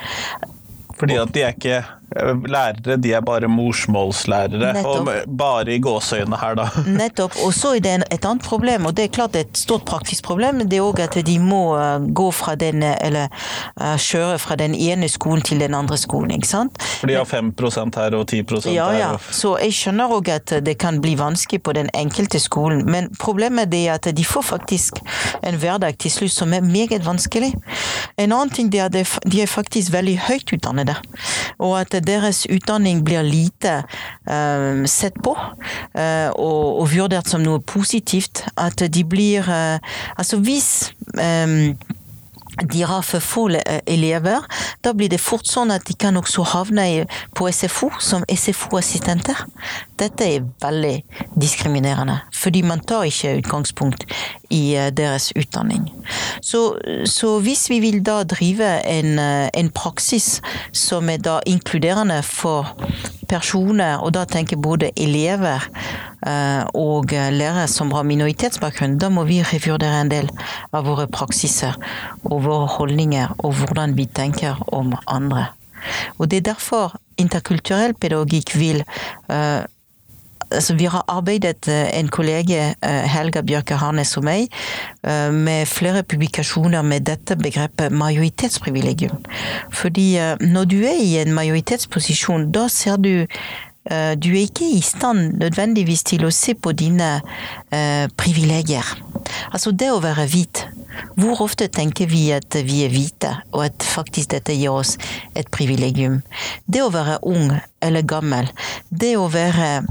Fordi 1.00 1.18
at 1.18 1.34
de 1.34 1.44
er 1.44 1.56
ikke 1.56 1.82
lærere 2.12 2.98
de 3.00 3.14
er 3.14 3.22
bare 3.24 3.48
morsmålslærere, 3.48 4.74
Nettopp. 4.74 5.08
og 5.08 5.38
bare 5.38 5.76
i 5.76 5.80
gåseøynene 5.80 6.38
her, 6.42 6.56
da. 6.60 6.68
Nettopp. 7.02 7.38
Og 7.46 7.54
så 7.56 7.76
er 7.78 7.84
det 7.86 7.94
et 8.12 8.26
annet 8.26 8.44
problem, 8.44 8.86
og 8.86 8.96
det 8.98 9.08
er 9.08 9.14
klart 9.16 9.36
et 9.40 9.58
stort 9.58 9.86
praktisk 9.88 10.26
problem, 10.28 10.60
det 10.68 10.80
er 10.80 10.86
òg 10.86 11.00
at 11.04 11.16
de 11.26 11.38
må 11.40 11.78
eh, 11.80 12.08
gå 12.12 12.28
fra 12.36 12.56
den, 12.60 12.84
eller 12.84 13.30
eh, 13.30 13.96
kjøre 13.96 14.40
fra 14.44 14.58
den 14.60 14.76
ene 14.76 15.10
skolen 15.12 15.44
til 15.46 15.62
den 15.64 15.76
andre 15.78 15.98
skolen, 15.98 16.34
ikke 16.36 16.50
sant. 16.50 16.82
For 17.00 17.08
de 17.08 17.16
har 17.16 17.26
5 17.26 17.54
her 17.96 18.18
og 18.18 18.28
10% 18.28 18.68
her. 18.68 18.76
Ja, 18.76 18.90
ja. 18.98 19.12
Så 19.32 19.56
jeg 19.62 19.76
skjønner 19.78 20.12
òg 20.12 20.32
at 20.34 20.56
det 20.66 20.78
kan 20.82 21.00
bli 21.02 21.16
vanskelig 21.20 21.62
på 21.64 21.76
den 21.78 21.90
enkelte 21.96 22.40
skolen, 22.44 22.84
men 22.92 23.10
problemet 23.20 23.74
er 23.78 23.96
at 23.96 24.12
de 24.16 24.26
får 24.26 24.48
faktisk 24.52 25.00
en 25.48 25.60
hverdag 25.62 25.98
til 26.02 26.12
slutt 26.12 26.36
som 26.36 26.54
er 26.54 26.66
meget 26.66 27.06
vanskelig. 27.06 27.54
En 28.18 28.32
annen 28.32 28.52
ting 28.52 28.74
er 28.76 28.90
at 28.90 28.96
de 29.26 29.42
er 29.42 29.50
faktisk 29.50 29.94
veldig 29.94 30.18
høyt 30.28 30.52
utdannede, 30.58 30.96
og 31.62 31.80
at 31.80 32.01
deres 32.06 32.46
utdanning 32.52 33.04
blir 33.06 33.24
lite 33.26 33.82
uh, 34.30 34.84
sett 34.90 35.18
på 35.24 35.36
uh, 35.36 36.30
og, 36.36 36.82
og, 36.82 36.86
vurdert 36.92 37.30
som 37.32 37.44
noe 37.46 37.62
positivt. 37.62 38.46
At 38.58 38.82
de 38.82 39.04
blir 39.08 39.48
uh, 39.48 39.80
Altså 40.18 40.38
hvis 40.42 40.92
um, 41.18 41.74
de 42.60 42.84
har 42.84 43.02
for 43.02 43.24
få 43.24 43.48
elever, 43.88 44.44
da 44.84 44.94
blir 44.94 45.10
det 45.10 45.22
fort 45.24 45.48
sånn 45.48 45.72
at 45.72 45.86
de 45.88 45.96
kan 45.98 46.18
også 46.20 46.44
havne 46.52 47.06
på 47.38 47.48
SFO 47.48 47.90
som 48.04 48.26
SFO-assistenter. 48.28 49.40
Dette 50.02 50.26
er 50.26 50.46
veldig 50.64 50.96
diskriminerende, 51.38 52.18
fordi 52.34 52.64
man 52.66 52.82
tar 52.90 53.06
ikke 53.06 53.36
utgangspunkt 53.42 54.08
i 54.50 54.74
eh, 54.74 54.90
deres 54.94 55.30
utdanning. 55.38 55.86
Så, 56.42 56.64
så 57.06 57.36
hvis 57.44 57.68
vi 57.70 57.80
vil 57.84 58.00
da 58.06 58.22
drive 58.26 58.72
en, 58.90 59.20
eh, 59.22 59.50
en, 59.54 59.70
praksis 59.70 60.40
som 60.74 61.10
er 61.10 61.22
da 61.22 61.38
inkluderende 61.46 62.22
for 62.26 62.74
personer, 63.30 64.02
og 64.02 64.16
da 64.18 64.26
tenker 64.26 64.60
både 64.60 64.90
elever 64.98 65.70
eh, 66.26 66.66
og 66.74 67.14
lærere 67.14 67.68
som 67.72 67.94
har 67.96 68.08
minoritetsbakgrunn, 68.10 68.98
da 68.98 69.12
må 69.14 69.28
vi 69.30 69.44
revurdere 69.46 70.02
en 70.02 70.12
del 70.12 70.34
av 70.74 70.90
våre 70.90 71.08
praksiser 71.14 71.78
og 72.26 72.42
våre 72.48 72.68
holdninger 72.80 73.38
og 73.38 73.54
hvordan 73.62 73.96
vi 74.00 74.10
tenker 74.10 74.60
om 74.74 74.96
andre. 75.06 75.52
Og 76.18 76.30
det 76.30 76.42
er 76.42 76.50
derfor 76.54 76.98
interkulturell 77.22 77.96
pedagogikk 77.98 78.54
vil 78.58 78.84
uh, 79.32 79.66
altså 80.52 80.76
vi 80.76 80.86
har 80.86 81.04
arbeidet, 81.08 81.68
eh, 81.68 82.00
en 82.00 82.08
kollega, 82.08 82.74
eh, 82.82 83.08
Helga 83.08 83.42
Bjørke 83.42 83.76
Harnes 83.76 84.18
og 84.18 84.24
meg, 84.24 84.52
eh, 85.04 85.32
med 85.32 85.68
flere 85.68 86.04
publikasjoner 86.04 86.84
med 86.84 87.06
dette 87.06 87.36
begrepet 87.36 87.92
majoritetsprivilegium. 87.92 89.24
Fordi 89.72 90.18
når 90.40 90.66
du 90.66 90.84
er 90.84 91.00
i 91.00 91.18
en 91.22 91.34
majoritetsposisjon, 91.34 92.52
da 92.52 92.68
ser 92.68 92.98
du 92.98 93.28
du 93.90 94.30
er 94.30 94.46
ikke 94.46 94.78
i 94.78 94.82
stand 94.86 95.40
nødvendigvis 95.42 96.04
til 96.04 96.22
å 96.28 96.30
se 96.30 96.54
på 96.54 96.70
dine 96.72 97.22
eh, 97.74 98.08
privilegier. 98.16 98.86
Altså 99.52 99.72
det 99.72 99.90
å 99.90 100.00
være 100.04 100.28
hvit. 100.30 100.68
Hvor 101.18 101.42
ofte 101.42 101.68
tenker 101.68 102.06
vi 102.06 102.28
at 102.36 102.54
vi 102.54 102.84
er 102.86 102.94
hvite, 102.94 103.32
og 103.52 103.66
at 103.66 103.82
faktisk 103.82 104.36
dette 104.36 104.54
gir 104.54 104.70
oss 104.70 104.98
et 105.34 105.50
privilegium? 105.50 106.22
Det 106.68 106.84
å 106.84 106.92
være 106.94 107.18
ung 107.26 107.58
eller 107.82 108.06
gammel, 108.06 108.52
det 108.92 109.16
å 109.18 109.26
være 109.34 109.82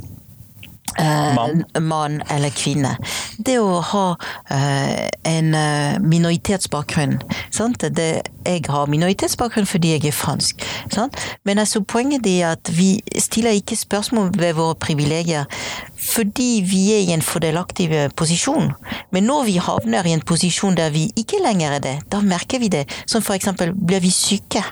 mann. 1.34 1.64
mann 1.80 2.22
eller 2.30 2.50
kvinne. 2.50 2.96
Det 3.38 3.58
å 3.60 3.80
ha 3.80 4.04
eh, 4.50 5.08
en 5.28 5.54
eh, 5.54 5.98
minoritetsbakgrunn? 6.00 7.20
Det, 7.80 8.08
Jeg 8.46 8.64
har 8.68 8.90
minoritetsbakgrunn 8.90 9.68
fordi 9.68 9.94
jeg 9.94 10.06
er 10.10 10.16
fransk. 10.16 10.64
Sant? 10.92 11.16
Men 11.44 11.58
altså, 11.58 11.80
poenget 11.80 12.26
er 12.26 12.52
at 12.54 12.72
vi 12.72 13.00
stiller 13.18 13.56
ikke 13.56 13.76
spørsmål 13.76 14.32
ved 14.38 14.54
våre 14.58 14.74
privilegier 14.74 15.46
fordi 16.00 16.62
vi 16.64 16.80
er 16.94 17.02
i 17.04 17.12
en 17.12 17.22
fordelaktig 17.22 17.90
posisjon. 18.16 18.72
Men 19.12 19.28
når 19.28 19.44
vi 19.50 19.58
havner 19.60 20.06
i 20.08 20.14
en 20.16 20.24
posisjon 20.24 20.78
der 20.78 20.94
vi 20.94 21.10
ikke 21.16 21.42
lenger 21.44 21.76
er 21.76 21.84
det, 21.84 21.96
da 22.12 22.22
merker 22.24 22.58
vi 22.62 22.70
det. 22.72 22.86
Som 23.06 23.22
for 23.22 23.36
eksempel 23.36 23.74
blir 23.76 24.00
vi 24.00 24.12
syke? 24.14 24.64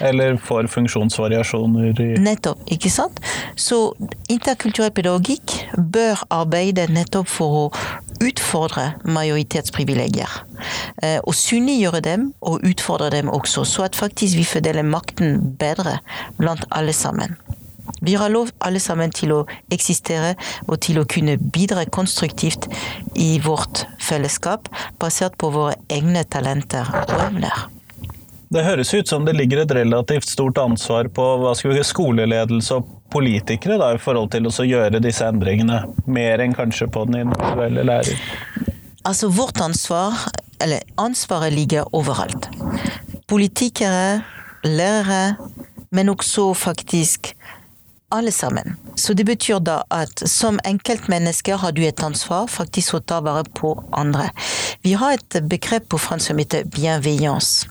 Eller 0.00 0.36
for 0.42 0.66
funksjonsvariasjoner 0.70 2.00
i 2.00 2.08
Nettopp, 2.22 2.60
ikke 2.70 2.90
sant? 2.92 3.20
Så 3.58 3.92
interkulturell 4.30 4.92
pedagogikk 4.94 5.54
bør 5.76 6.22
arbeide 6.34 6.86
nettopp 6.92 7.30
for 7.30 7.58
å 7.62 7.64
utfordre 8.24 8.92
majoritetsprivilegier. 9.06 10.30
Eh, 11.02 11.18
og 11.22 11.34
synliggjøre 11.38 12.02
dem, 12.04 12.32
og 12.40 12.64
utfordre 12.66 13.10
dem 13.14 13.30
også, 13.30 13.64
så 13.64 13.86
at 13.88 13.98
faktisk 13.98 14.38
vi 14.38 14.46
fordeler 14.48 14.86
makten 14.86 15.54
bedre 15.58 15.98
blant 16.38 16.66
alle 16.70 16.92
sammen. 16.92 17.36
Vi 18.02 18.14
har 18.14 18.30
lov 18.30 18.50
alle 18.62 18.80
sammen 18.80 19.10
til 19.14 19.32
å 19.34 19.40
eksistere 19.74 20.34
og 20.66 20.78
til 20.84 21.00
å 21.00 21.06
kunne 21.08 21.38
bidra 21.38 21.86
konstruktivt 21.90 22.68
i 23.18 23.40
vårt 23.42 23.86
fellesskap, 24.02 24.68
basert 25.00 25.38
på 25.40 25.50
våre 25.54 25.74
egne 25.90 26.22
talenter 26.30 26.86
og 27.08 27.18
evner. 27.18 27.77
Det 28.48 28.62
høres 28.64 28.94
ut 28.94 29.08
som 29.08 29.26
det 29.26 29.34
ligger 29.36 29.60
et 29.60 29.72
relativt 29.76 30.28
stort 30.28 30.58
ansvar 30.58 31.10
på 31.12 31.24
si, 31.58 31.68
skoleledelse 31.84 32.78
og 32.78 32.94
politikere 33.12 33.76
da, 33.80 33.90
i 33.92 34.00
forhold 34.00 34.30
til 34.32 34.48
å 34.48 34.64
gjøre 34.64 35.02
disse 35.04 35.26
endringene, 35.28 35.82
mer 36.08 36.40
enn 36.40 36.56
kanskje 36.56 36.88
på 36.92 37.04
den 37.10 37.26
individuelle 37.26 37.84
lærer. 37.84 38.24
Altså 39.04 39.28
vårt 39.28 39.60
ansvar, 39.60 40.16
eller 40.64 40.80
ansvaret 40.96 41.52
ligger 41.52 41.92
overalt. 41.92 42.48
Politikere, 43.28 44.24
lærere, 44.64 45.36
men 45.92 46.08
også 46.08 46.54
faktisk 46.56 47.34
alle 48.08 48.32
sammen. 48.32 48.76
Så 48.96 49.12
det 49.12 49.28
betyr 49.28 49.60
da 49.60 49.82
at 49.92 50.24
som 50.24 50.56
enkeltmennesker 50.64 51.60
har 51.60 51.76
du 51.76 51.84
et 51.84 52.00
ansvar 52.00 52.48
faktisk 52.48 52.96
å 52.96 53.04
ta 53.04 53.20
vare 53.20 53.44
på 53.44 53.74
andre. 53.92 54.30
Vi 54.80 54.96
har 54.96 55.20
et 55.20 55.42
begrep 55.44 55.90
på 55.92 56.00
fransk 56.00 56.32
som 56.32 56.40
heter 56.40 56.64
bienveillance. 56.64 57.68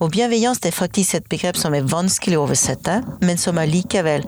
Og 0.00 0.12
bienveillance 0.14 0.62
det 0.62 0.72
er 0.72 0.78
faktisk 0.78 1.18
et 1.18 1.28
begrep 1.30 1.58
som 1.60 1.74
er 1.76 1.86
vanskelig 1.88 2.38
å 2.38 2.44
oversette, 2.46 3.00
men 3.24 3.40
som 3.40 3.58
allikevel 3.58 4.26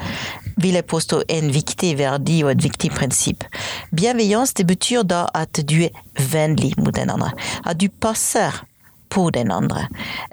vil 0.59 0.79
jeg 0.79 0.89
påstå 0.91 1.23
en 1.35 1.53
viktig 1.55 1.93
verdi 2.01 2.41
og 2.45 2.53
et 2.55 2.65
viktig 2.65 2.91
prinsipp. 2.97 3.45
Bienveillance 3.95 4.57
det 4.59 4.67
betyr 4.69 5.07
da 5.07 5.27
at 5.37 5.61
du 5.63 5.79
er 5.87 5.95
vennlig 6.33 6.75
mot 6.81 6.95
den 6.97 7.13
andre. 7.15 7.31
At 7.65 7.79
du 7.81 7.89
passer 7.89 8.65
på 9.09 9.29
den 9.35 9.53
andre. 9.55 9.87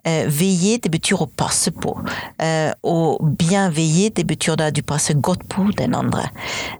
Eh, 0.03 0.25
veiller, 0.27 0.79
det 0.83 0.91
betyr 0.93 1.25
å 1.25 1.29
passe 1.37 1.71
på. 1.71 1.95
Eh, 2.41 2.71
og 2.87 3.23
bienveiller, 3.39 4.13
det 4.15 4.25
betyr 4.29 4.59
da 4.59 4.69
du 4.73 4.81
passer 4.85 5.19
godt 5.19 5.47
på 5.51 5.67
den 5.77 5.95
andre. 5.97 6.29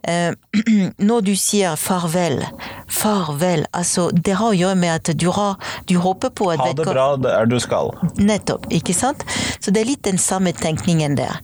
Eh, 0.03 0.33
når 1.09 1.25
du 1.29 1.33
sier 1.39 1.75
farvel, 1.79 2.43
farvel, 2.87 3.65
altså 3.75 4.09
det 4.13 4.37
har 4.39 4.51
å 4.51 4.57
gjøre 4.57 4.79
med 4.79 4.95
at 4.95 5.13
du, 5.17 5.29
har, 5.35 5.57
du 5.89 5.97
håper 6.01 6.33
på 6.35 6.51
at 6.53 6.61
Ha 6.61 6.71
det 6.77 6.87
bra 6.87 7.07
der 7.21 7.49
du 7.49 7.57
skal. 7.63 7.93
Nettopp, 8.19 8.67
ikke 8.73 8.95
sant? 8.95 9.25
Så 9.59 9.73
det 9.73 9.83
er 9.83 9.91
litt 9.93 10.05
den 10.07 10.21
samme 10.21 10.53
tenkningen 10.55 11.17
der. 11.19 11.39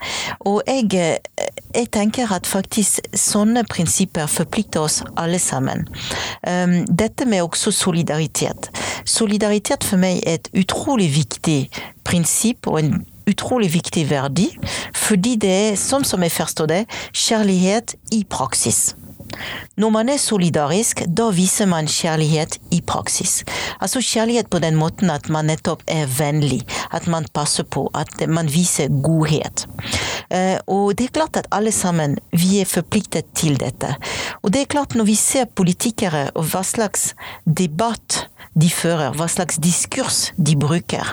Og 0.48 0.62
jeg, 0.68 0.92
eh, 0.98 1.61
jeg 1.76 1.90
tenker 1.94 2.32
at 2.34 2.48
faktisk 2.50 3.00
sånne 3.18 3.64
prinsipper 3.70 4.30
forplikter 4.32 4.86
oss 4.86 5.00
alle 5.20 5.40
sammen. 5.42 5.86
Um, 6.48 6.82
dette 6.88 7.28
med 7.30 7.44
også 7.46 7.74
solidaritet. 7.76 8.72
Solidaritet 9.06 9.86
for 9.88 10.02
meg 10.02 10.22
er 10.26 10.40
et 10.40 10.52
utrolig 10.58 11.10
viktig 11.16 11.60
prinsipp 12.08 12.68
og 12.70 12.82
en 12.82 12.94
utrolig 13.30 13.70
viktig 13.74 14.08
verdi, 14.10 14.50
fordi 14.98 15.36
det 15.40 15.52
er, 15.52 15.78
sånn 15.80 16.06
som 16.08 16.24
jeg 16.26 16.34
forstår 16.36 16.72
det, 16.72 16.82
kjærlighet 17.14 17.96
i 18.18 18.24
praksis. 18.30 18.92
Når 19.78 19.94
man 19.94 20.10
er 20.10 20.20
solidarisk, 20.22 21.04
da 21.08 21.30
viser 21.36 21.70
man 21.72 21.90
kjærlighet 21.90 22.58
i 22.72 22.82
praksis. 22.82 23.42
Altså 23.80 24.02
kjærlighet 24.04 24.50
på 24.52 24.60
den 24.64 24.76
måten 24.80 25.10
at 25.14 25.30
man 25.30 25.50
nettopp 25.52 25.84
er 25.88 26.10
vennlig, 26.20 26.62
at 26.92 27.08
man 27.08 27.26
passer 27.34 27.64
på, 27.64 27.88
at 27.96 28.28
man 28.30 28.50
viser 28.52 28.92
godhet. 29.04 29.66
Og 30.68 30.94
det 30.98 31.10
er 31.10 31.16
klart 31.16 31.38
at 31.42 31.50
alle 31.52 31.72
sammen, 31.76 32.18
vi 32.32 32.62
er 32.62 32.70
forpliktet 32.70 33.32
til 33.36 33.58
dette. 33.60 33.96
Og 34.42 34.54
det 34.54 34.62
er 34.62 34.72
klart 34.72 34.96
når 34.96 35.10
vi 35.10 35.16
ser 35.20 35.46
politikere 35.46 36.30
og 36.36 36.48
hva 36.52 36.64
slags 36.68 37.12
debatt 37.46 38.26
de 38.58 38.68
fører, 38.68 39.14
hva 39.16 39.28
slags 39.32 39.60
diskurs 39.64 40.32
de 40.36 40.58
bruker. 40.60 41.08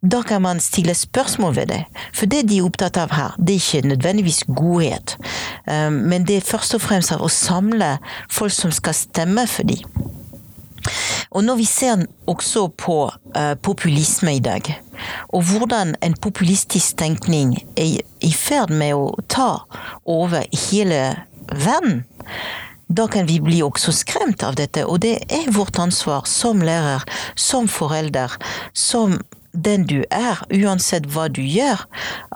Da 0.00 0.22
kan 0.24 0.42
man 0.44 0.60
stille 0.60 0.94
spørsmål 0.96 1.56
ved 1.56 1.66
det. 1.72 1.80
For 2.16 2.30
det 2.30 2.46
de 2.48 2.60
er 2.60 2.68
opptatt 2.68 2.96
av 3.00 3.12
her, 3.12 3.34
det 3.36 3.56
er 3.56 3.60
ikke 3.60 3.88
nødvendigvis 3.92 4.42
godhet, 4.48 5.16
men 5.66 6.24
det 6.28 6.38
er 6.38 6.46
først 6.48 6.76
og 6.78 6.84
fremst 6.84 7.12
av 7.12 7.24
å 7.24 7.28
samle 7.42 7.96
folk 8.30 8.54
som 8.54 8.74
skal 8.74 8.96
stemme 8.96 9.46
for 9.50 9.68
dem. 9.68 9.84
Og 11.32 11.44
når 11.46 11.60
vi 11.62 11.64
ser 11.64 12.02
også 12.28 12.66
på 12.76 12.96
uh, 13.08 13.54
populisme 13.62 14.34
i 14.36 14.42
dag, 14.42 14.66
og 15.28 15.46
hvordan 15.48 15.94
en 16.02 16.16
populistisk 16.20 16.98
tenkning 17.00 17.54
er 17.76 18.02
i 18.20 18.32
ferd 18.36 18.74
med 18.74 18.94
å 18.98 19.06
ta 19.32 19.62
over 20.04 20.44
hele 20.68 21.00
verden, 21.48 22.02
da 22.92 23.06
kan 23.08 23.28
vi 23.28 23.38
bli 23.40 23.62
også 23.64 23.94
skremt 23.96 24.42
av 24.44 24.58
dette, 24.60 24.84
og 24.84 25.00
det 25.04 25.14
er 25.32 25.52
vårt 25.54 25.78
ansvar 25.80 26.26
som 26.28 26.60
lærer, 26.60 27.06
som 27.34 27.70
forelder, 27.70 28.34
som 28.76 29.16
den 29.52 29.84
du 29.88 30.00
er, 30.10 30.40
uansett 30.52 31.06
hva 31.12 31.28
du 31.28 31.42
gjør, 31.44 31.82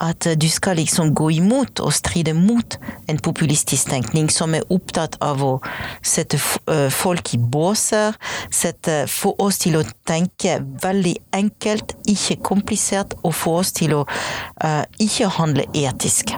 at 0.04 0.28
du 0.36 0.48
skal 0.52 0.76
liksom 0.80 1.14
gå 1.16 1.30
imot 1.38 1.80
og 1.80 1.94
stride 1.96 2.34
mot 2.36 2.76
en 3.08 3.20
populistisk 3.24 3.90
tenkning 3.90 4.28
som 4.32 4.54
er 4.56 4.66
opptatt 4.72 5.16
av 5.24 5.42
å 5.44 5.52
sette 6.04 6.38
folk 6.92 7.34
i 7.34 7.40
båser, 7.40 8.16
sette, 8.52 9.04
få 9.10 9.34
oss 9.42 9.62
til 9.64 9.78
å 9.80 9.84
tenke 10.08 10.58
veldig 10.82 11.16
enkelt, 11.36 11.96
ikke 12.08 12.40
komplisert, 12.44 13.16
og 13.22 13.34
få 13.34 13.56
oss 13.62 13.72
til 13.76 13.96
å 13.96 14.02
uh, 14.06 14.84
ikke 15.02 15.30
handle 15.38 15.66
etisk. 15.74 16.34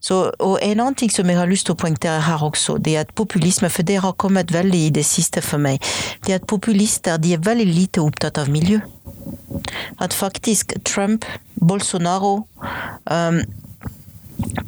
Så, 0.00 0.30
og 0.38 0.58
En 0.62 0.80
annen 0.80 0.94
ting 0.94 1.10
som 1.10 1.28
jeg 1.28 1.38
har 1.38 1.48
lyst 1.50 1.66
til 1.66 1.74
å 1.74 1.80
poengtere 1.80 2.22
her 2.22 2.44
også, 2.44 2.78
det 2.78 2.94
er 2.94 3.06
at 3.06 3.14
populisme, 3.18 3.70
for 3.72 3.86
det 3.86 3.98
har 4.04 4.14
kommet 4.20 4.52
veldig 4.54 4.84
i 4.86 4.92
det 4.94 5.04
siste 5.06 5.42
for 5.42 5.62
meg, 5.62 5.82
det 6.26 6.36
er 6.36 6.42
at 6.42 6.46
populister 6.50 7.18
de 7.18 7.34
er 7.34 7.42
veldig 7.44 7.66
lite 7.66 8.04
opptatt 8.04 8.38
av 8.38 8.50
miljø. 8.52 8.80
At 10.00 10.14
faktisk 10.14 10.72
Trump, 10.84 11.24
Bolsonaro, 11.68 12.46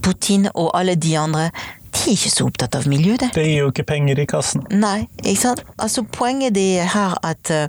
Putin 0.03 0.49
og 0.55 0.79
alle 0.79 0.95
de 0.95 1.19
andre 1.19 1.51
de 1.91 2.03
er 2.07 2.15
ikke 2.15 2.31
så 2.33 2.47
opptatt 2.47 2.77
av 2.79 2.87
miljø, 2.91 3.17
det. 3.21 3.31
Det 3.35 3.45
gir 3.45 3.65
jo 3.65 3.71
ikke 3.73 3.87
penger 3.89 4.21
i 4.23 4.27
kassen. 4.31 4.63
Nei, 4.71 5.09
ikke 5.25 5.41
sant. 5.41 5.65
Altså 5.81 6.05
Poenget 6.11 6.57
er 6.61 6.89
her 6.93 7.17
at 7.27 7.51
uh, 7.55 7.67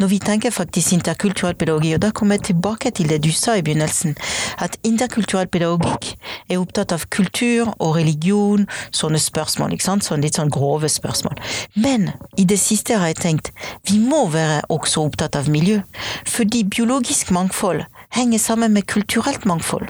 når 0.00 0.10
vi 0.12 0.18
tenker 0.22 0.54
faktisk 0.54 0.94
interkulturell 0.96 1.56
pedagogikk, 1.58 1.98
og 1.98 2.02
da 2.04 2.10
kommer 2.16 2.38
jeg 2.38 2.50
tilbake 2.50 2.92
til 2.94 3.10
det 3.10 3.20
du 3.24 3.30
sa 3.34 3.56
i 3.58 3.64
begynnelsen, 3.66 4.16
at 4.62 4.78
interkulturell 4.86 5.50
pedagogikk 5.52 6.12
er 6.48 6.60
opptatt 6.60 6.94
av 6.94 7.06
kultur 7.12 7.72
og 7.76 7.96
religion, 7.98 8.66
sånne 8.94 9.20
spørsmål, 9.22 9.76
ikke 9.76 9.88
sant. 9.88 10.06
Sånne 10.06 10.26
litt 10.28 10.38
sånn 10.38 10.52
grove 10.52 10.90
spørsmål. 10.92 11.40
Men 11.74 12.10
i 12.38 12.46
det 12.48 12.58
siste 12.62 12.98
har 13.00 13.12
jeg 13.12 13.20
tenkt 13.22 13.52
vi 13.90 13.98
må 14.02 14.26
være 14.32 14.62
også 14.72 15.06
opptatt 15.08 15.38
av 15.38 15.50
miljø, 15.52 15.80
fordi 16.28 16.64
biologisk 16.70 17.32
mangfold 17.34 17.84
henger 18.16 18.38
sammen 18.42 18.74
med 18.76 18.86
kulturelt 18.90 19.44
mangfold. 19.48 19.88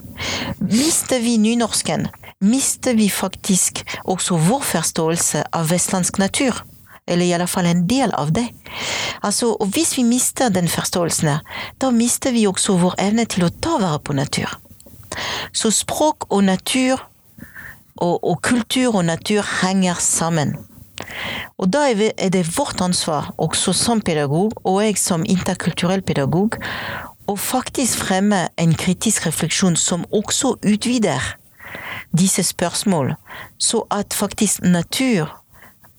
Mister 0.61 1.21
vi 1.23 1.37
nynorsken, 1.41 2.09
mister 2.41 2.95
vi 2.95 3.09
faktisk 3.11 3.66
også 4.05 4.39
vår 4.49 4.65
forståelse 4.65 5.45
av 5.53 5.71
vestlandsk 5.71 6.19
natur. 6.23 6.63
Eller 7.07 7.27
i 7.27 7.35
alle 7.37 7.47
fall 7.47 7.69
en 7.71 7.85
del 7.87 8.11
av 8.19 8.33
det. 8.35 8.49
Altså, 9.23 9.53
og 9.55 9.67
Hvis 9.75 9.97
vi 9.99 10.03
mister 10.03 10.51
den 10.51 10.69
forståelsen, 10.69 11.39
da 11.79 11.91
mister 11.91 12.35
vi 12.35 12.47
også 12.47 12.79
vår 12.83 12.97
evne 12.99 13.27
til 13.31 13.47
å 13.47 13.53
ta 13.63 13.79
vare 13.79 14.01
på 14.03 14.17
natur. 14.17 14.51
Så 15.55 15.71
språk 15.71 16.27
og 16.31 16.45
natur, 16.45 17.01
og, 17.97 18.25
og 18.25 18.43
kultur 18.43 18.97
og 18.97 19.05
natur, 19.07 19.47
henger 19.63 19.95
sammen. 20.03 20.57
Og 21.57 21.71
da 21.73 21.87
er 21.89 22.31
det 22.33 22.45
vårt 22.59 22.81
ansvar, 22.85 23.31
også 23.39 23.73
som 23.73 24.01
pedagog, 24.01 24.53
og 24.65 24.83
jeg 24.85 24.99
som 25.01 25.25
interkulturell 25.25 26.03
pedagog, 26.03 26.59
å 27.27 27.35
faktisk 27.37 28.05
fremme 28.07 28.47
en 28.61 28.75
kritisk 28.79 29.27
refleksjon 29.27 29.77
som 29.77 30.05
også 30.15 30.57
utvider 30.63 31.23
disse 32.17 32.45
spørsmål, 32.47 33.15
så 33.59 33.85
at 33.95 34.17
faktisk 34.17 34.65
natur 34.65 35.31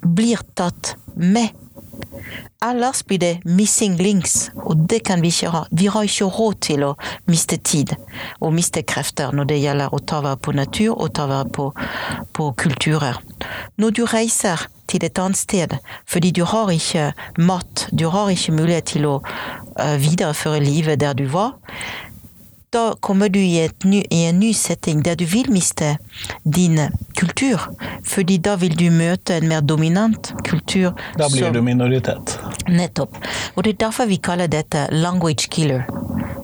blir 0.02 0.42
tatt 0.56 0.96
med. 1.16 1.50
Ellers 2.66 3.06
blir 3.06 3.20
det 3.20 3.40
missing 3.46 3.98
links, 3.98 4.50
og 4.56 4.78
det 4.90 5.00
kan 5.06 5.22
vi 5.22 5.30
ikke 5.34 5.52
ha. 5.54 5.64
Vi 5.72 5.88
har 5.94 6.06
ikke 6.06 6.30
råd 6.38 6.58
til 6.66 6.86
å 6.86 6.94
miste 7.30 7.58
tid 7.58 7.94
og 8.40 8.56
miste 8.58 8.82
krefter 8.86 9.34
når 9.34 9.50
det 9.52 9.60
gjelder 9.62 9.94
å 9.94 10.00
ta 10.02 10.22
vare 10.26 10.40
på 10.42 10.54
natur 10.58 10.96
og 10.96 11.14
ta 11.18 11.28
vare 11.30 11.50
på, 11.54 11.70
på 12.34 12.50
kulturer. 12.58 13.22
Når 13.78 13.94
du 13.98 14.04
reiser 14.10 14.68
til 14.88 15.06
et 15.06 15.20
annet 15.20 15.38
sted 15.38 15.78
fordi 16.10 16.34
du 16.34 16.44
har 16.50 16.72
ikke 16.74 17.12
mat, 17.38 17.88
du 17.92 18.08
har 18.14 18.34
ikke 18.34 18.56
mulighet 18.58 18.94
til 18.96 19.08
å 19.10 19.16
uh, 19.22 19.96
videreføre 20.02 20.64
livet 20.64 21.02
der 21.04 21.18
du 21.18 21.28
var, 21.34 21.56
da 22.78 22.96
kommer 23.00 23.30
du 23.30 23.40
i, 23.40 23.70
ny, 23.84 24.04
i, 24.10 24.24
en 24.26 24.40
ny 24.40 24.54
setting 24.54 25.02
der 25.06 25.16
du 25.18 25.26
vil 25.26 25.50
miste 25.52 25.96
din 26.44 26.80
kultur. 27.18 27.64
Fordi 28.06 28.38
da 28.38 28.54
vil 28.62 28.76
du 28.78 28.86
møte 28.94 29.40
en 29.40 29.48
mer 29.50 29.64
dominant 29.66 30.34
kultur. 30.46 30.94
Da 31.18 31.30
blir 31.32 31.48
som, 31.48 31.56
du 31.56 31.64
minoritet. 31.66 32.38
Nettopp. 32.70 33.18
Og 33.56 33.66
det 33.66 33.76
er 33.76 33.82
derfor 33.88 34.10
vi 34.12 34.20
kaller 34.22 34.52
dette 34.52 34.86
language 34.94 35.50
killer. 35.50 35.88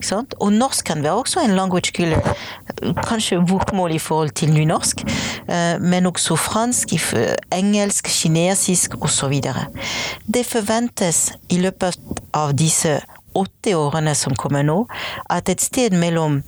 Sant? 0.02 0.34
Og 0.42 0.52
norsk 0.52 0.84
kan 0.90 1.04
være 1.04 1.22
også 1.22 1.44
en 1.44 1.54
language 1.56 1.94
killer. 1.94 2.20
Kanskje 3.06 3.38
bokmål 3.48 3.94
i 3.94 4.02
forhold 4.02 4.34
til 4.34 4.52
nynorsk, 4.52 5.04
eh, 5.06 5.80
men 5.80 6.10
også 6.10 6.36
fransk, 6.36 6.96
engelsk, 7.54 8.10
kinesisk 8.10 8.98
osv. 9.00 9.38
Det 10.26 10.46
forventes 10.46 11.28
i 11.48 11.62
løpet 11.62 12.00
av 12.34 12.56
disse 12.58 12.98
åtte 13.34 13.74
årene 13.78 14.14
som 14.18 14.36
kommer 14.38 14.66
nå, 14.66 14.84
at 15.30 15.50
et 15.52 15.62
sted 15.62 15.96
mellom 15.98 16.42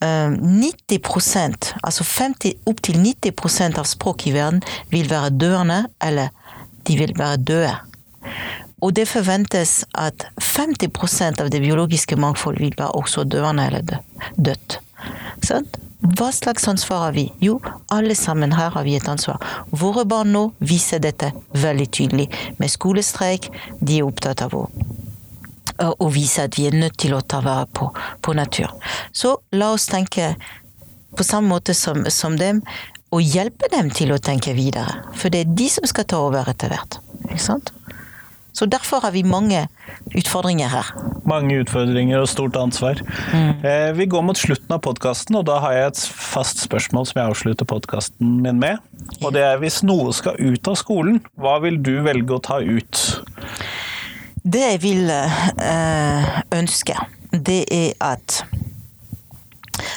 90 0.00 1.74
altså 1.82 2.04
50, 2.04 2.54
opptil 2.66 3.00
90 3.02 3.78
av 3.78 3.84
språk 3.84 4.26
i 4.26 4.32
verden 4.32 4.62
vil 4.88 5.10
være 5.10 5.30
døende, 5.30 5.82
eller 6.00 6.30
de 6.88 6.96
vil 6.96 7.12
være 7.18 7.36
døde. 7.36 7.74
Og 8.80 8.94
det 8.96 9.08
forventes 9.10 9.84
at 9.92 10.24
50% 10.40 11.42
av 11.42 11.50
det 11.52 11.60
biologiske 11.60 12.16
mangfold 12.16 12.62
vil 12.62 12.72
være 12.78 12.96
også 12.96 13.26
døende 13.28 13.66
eller 13.68 14.00
dødt. 14.40 14.80
Sånn? 15.44 15.68
Hva 16.00 16.30
slags 16.32 16.64
ansvar 16.68 17.02
har 17.04 17.12
vi? 17.12 17.26
Jo, 17.44 17.58
alle 17.92 18.14
sammen 18.16 18.54
her 18.56 18.70
har 18.72 18.86
vi 18.86 18.94
et 18.96 19.08
ansvar. 19.08 19.36
Våre 19.68 20.06
barn 20.08 20.32
nå 20.32 20.46
viser 20.64 21.02
dette 21.04 21.28
veldig 21.52 21.88
tydelig. 21.92 22.30
Med 22.56 22.72
skolestreik, 22.72 23.50
de 23.84 23.98
er 23.98 24.08
opptatt 24.08 24.40
av 24.46 24.56
å, 24.56 24.62
å 25.80 26.08
vise 26.12 26.44
at 26.46 26.58
vi 26.58 26.68
er 26.68 26.76
nødt 26.76 26.98
til 27.00 27.14
å 27.16 27.22
ta 27.22 27.40
vare 27.44 27.66
på, 27.72 27.90
på 28.22 28.34
natur. 28.36 28.70
Så 29.12 29.36
la 29.56 29.72
oss 29.74 29.88
tenke 29.90 30.34
på 31.16 31.26
samme 31.26 31.50
måte 31.50 31.74
som, 31.74 32.04
som 32.10 32.36
dem, 32.38 32.62
og 33.10 33.26
hjelpe 33.26 33.66
dem 33.72 33.90
til 33.90 34.12
å 34.14 34.20
tenke 34.22 34.54
videre. 34.54 35.00
For 35.18 35.32
det 35.32 35.44
er 35.44 35.54
de 35.58 35.66
som 35.72 35.86
skal 35.88 36.06
ta 36.06 36.20
over 36.22 36.46
etter 36.50 36.70
hvert. 36.70 37.00
Ikke 37.26 37.42
sant? 37.42 37.72
Så 38.52 38.66
derfor 38.66 39.02
har 39.02 39.12
vi 39.14 39.22
mange 39.26 39.64
utfordringer 40.18 40.70
her. 40.70 40.88
Mange 41.28 41.60
utfordringer 41.62 42.22
og 42.22 42.30
stort 42.30 42.56
ansvar. 42.58 42.98
Mm. 43.30 43.64
Eh, 43.66 43.90
vi 43.98 44.06
går 44.10 44.24
mot 44.26 44.38
slutten 44.38 44.74
av 44.74 44.82
podkasten, 44.86 45.38
og 45.38 45.46
da 45.46 45.60
har 45.62 45.76
jeg 45.76 45.92
et 45.92 46.02
fast 46.10 46.62
spørsmål 46.64 47.06
som 47.06 47.20
jeg 47.20 47.30
avslutter 47.30 47.68
podkasten 47.70 48.40
min 48.44 48.58
med. 48.62 48.82
Og 49.22 49.34
det 49.34 49.44
er 49.46 49.60
hvis 49.62 49.80
noe 49.86 50.14
skal 50.16 50.38
ut 50.38 50.70
av 50.70 50.78
skolen, 50.78 51.22
hva 51.38 51.60
vil 51.62 51.78
du 51.82 51.96
velge 52.06 52.36
å 52.36 52.42
ta 52.42 52.58
ut? 52.62 53.04
Det 54.44 54.60
jeg 54.60 54.82
vil 54.82 55.10
øh, 55.10 56.58
ønske, 56.58 56.94
det 57.32 57.64
er 57.70 58.12
at 58.12 58.44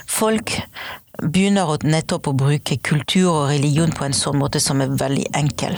folk 0.08 0.62
begynner 1.32 1.70
nettopp 1.88 2.30
å 2.30 2.36
bruke 2.38 2.78
kultur 2.84 3.30
og 3.32 3.50
religion 3.52 3.92
på 3.96 4.06
en 4.08 4.16
sånn 4.16 4.40
måte 4.40 4.62
som 4.64 4.82
er 4.84 4.94
veldig 5.00 5.26
enkel. 5.38 5.78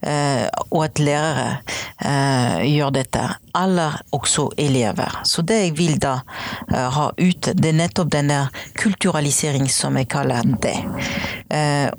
Eh, 0.00 0.46
og 0.70 0.84
at 0.86 1.00
lærere 1.02 1.48
eh, 1.98 2.66
gjør 2.70 2.94
dette. 3.00 3.24
Eller 3.58 3.98
også 4.14 4.50
elever. 4.60 5.20
Så 5.26 5.42
det 5.46 5.58
jeg 5.64 5.74
vil 5.78 5.98
da 6.02 6.20
eh, 6.70 6.88
ha 6.96 7.08
ut, 7.16 7.50
det 7.50 7.72
er 7.72 7.78
nettopp 7.80 8.12
denne 8.14 8.40
kulturalisering 8.80 9.68
som 9.70 9.98
jeg 9.98 10.10
kaller 10.10 10.46
det. 10.62 10.76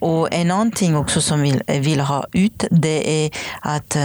og 0.02 0.30
en 0.32 0.52
annen 0.52 0.72
ting 0.72 0.96
også 0.96 1.22
som 1.22 1.44
jeg 1.46 1.82
vil 1.84 2.02
ha 2.08 2.22
ut, 2.34 2.66
det 2.72 2.96
er 3.08 3.42
at 3.68 3.96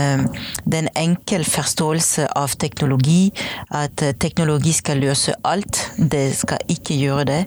den 0.67 0.89
er 0.89 0.99
enkel 0.99 1.45
forståelse 1.47 2.27
av 2.35 2.55
teknologi. 2.59 3.31
At 3.71 4.03
teknologi 4.19 4.73
skal 4.75 4.99
løse 5.01 5.35
alt. 5.47 5.79
Det 5.97 6.35
skal 6.35 6.59
ikke 6.67 6.97
gjøre 6.99 7.25
det. 7.31 7.41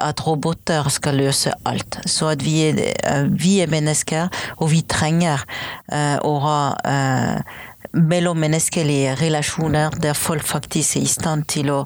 at 0.00 0.19
roboter 0.26 0.88
skal 0.92 1.20
løse 1.20 1.52
alt. 1.68 2.00
Så 2.06 2.32
at 2.34 2.44
vi 2.44 2.56
er, 2.68 3.26
vi 3.30 3.58
er 3.64 3.72
mennesker, 3.72 4.28
og 4.58 4.70
vi 4.72 4.82
trenger 4.88 5.44
Eh, 5.90 6.18
å 6.22 6.32
ha 6.44 6.58
eh, 6.86 7.56
mellommenneskelige 7.92 9.14
relasjoner 9.20 9.94
der 10.02 10.14
folk 10.14 10.44
faktisk 10.46 10.96
er 10.96 11.06
i 11.06 11.10
stand 11.10 11.46
til 11.50 11.70
å 11.74 11.78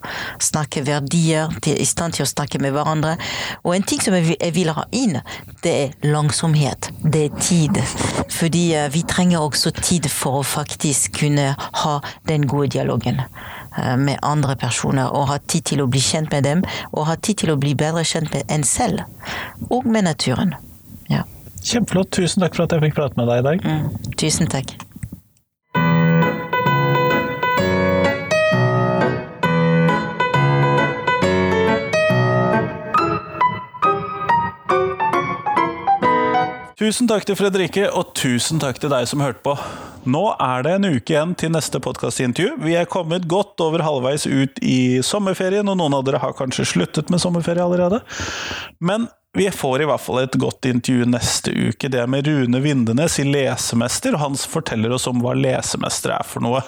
snakke 0.43 0.85
verdier, 0.87 1.53
i 1.67 1.87
stand 1.88 2.17
til 2.19 2.27
å 2.27 2.29
snakke 2.29 2.61
med 2.62 2.75
hverandre. 2.77 3.17
Og 3.64 3.75
en 3.77 3.87
ting 3.87 4.03
som 4.05 4.17
jeg 4.17 4.53
vil 4.55 4.73
ha 4.77 4.87
inn, 4.93 5.19
det 5.64 5.75
er 5.75 6.09
langsomhet. 6.09 6.90
Det 7.01 7.25
er 7.29 7.40
tid. 7.40 7.81
Fordi 8.35 8.64
eh, 8.77 8.90
vi 8.93 9.05
trenger 9.09 9.45
også 9.45 9.75
tid 9.81 10.09
for 10.12 10.40
å 10.40 10.47
faktisk 10.47 11.21
kunne 11.21 11.55
ha 11.59 11.95
den 12.29 12.49
gode 12.51 12.75
dialogen 12.77 13.23
med 13.99 14.19
andre 14.23 14.55
personer, 14.57 15.09
og 15.11 15.29
ha 15.33 15.40
tid 15.51 15.64
til 15.73 15.83
å 15.83 15.88
bli 15.90 15.99
kjent 15.99 16.31
med 16.31 16.47
dem, 16.47 16.62
og 16.93 17.09
ha 17.09 17.17
tid 17.19 17.43
til 17.43 17.51
å 17.55 17.59
bli 17.59 17.75
bedre 17.75 18.05
kjent 18.07 18.31
med 18.31 18.47
en 18.55 18.62
selv, 18.62 19.03
og 19.67 19.88
med 19.90 20.07
naturen. 20.07 20.55
Ja. 21.11 21.25
Kjempeflott. 21.64 22.12
Tusen 22.14 22.45
takk 22.45 22.55
for 22.55 22.69
at 22.69 22.77
jeg 22.77 22.85
fikk 22.87 22.99
prate 23.01 23.19
med 23.19 23.31
deg 23.33 23.43
i 23.43 23.47
dag. 23.49 23.67
Mm, 23.67 24.14
tusen 24.21 24.51
takk. 24.53 24.77
Tusen 36.75 37.07
takk 37.07 37.23
til 37.23 37.37
Fredrikke, 37.39 37.85
og 37.95 38.17
tusen 38.19 38.59
takk 38.59 38.81
til 38.83 38.91
deg 38.91 39.07
som 39.07 39.21
hørte 39.23 39.45
på. 39.47 39.53
Nå 40.11 40.23
er 40.43 40.65
det 40.67 40.73
en 40.75 40.87
uke 40.89 41.13
igjen 41.13 41.35
til 41.39 41.53
neste 41.55 41.79
podkastintervju. 41.79 42.57
Vi 42.67 42.75
er 42.75 42.89
kommet 42.91 43.29
godt 43.31 43.63
over 43.63 43.85
halvveis 43.87 44.27
ut 44.27 44.59
i 44.59 44.99
sommerferien, 45.07 45.71
og 45.71 45.79
noen 45.79 45.95
av 45.95 46.03
dere 46.09 46.19
har 46.25 46.35
kanskje 46.35 46.67
sluttet 46.73 47.13
med 47.15 47.23
sommerferie 47.23 47.63
allerede. 47.63 48.01
Men 48.83 49.07
vi 49.39 49.47
får 49.55 49.85
i 49.85 49.87
hvert 49.87 50.03
fall 50.03 50.25
et 50.25 50.35
godt 50.39 50.67
intervju 50.67 51.07
neste 51.15 51.55
uke. 51.55 51.93
Det 51.95 52.03
med 52.11 52.27
Rune 52.27 52.59
Vindenes 52.67 53.21
i 53.23 53.29
Lesemester. 53.29 54.19
Han 54.19 54.35
forteller 54.35 54.99
oss 54.99 55.07
om 55.11 55.23
hva 55.23 55.37
lesemester 55.39 56.17
er 56.19 56.27
for 56.27 56.43
noe. 56.43 56.65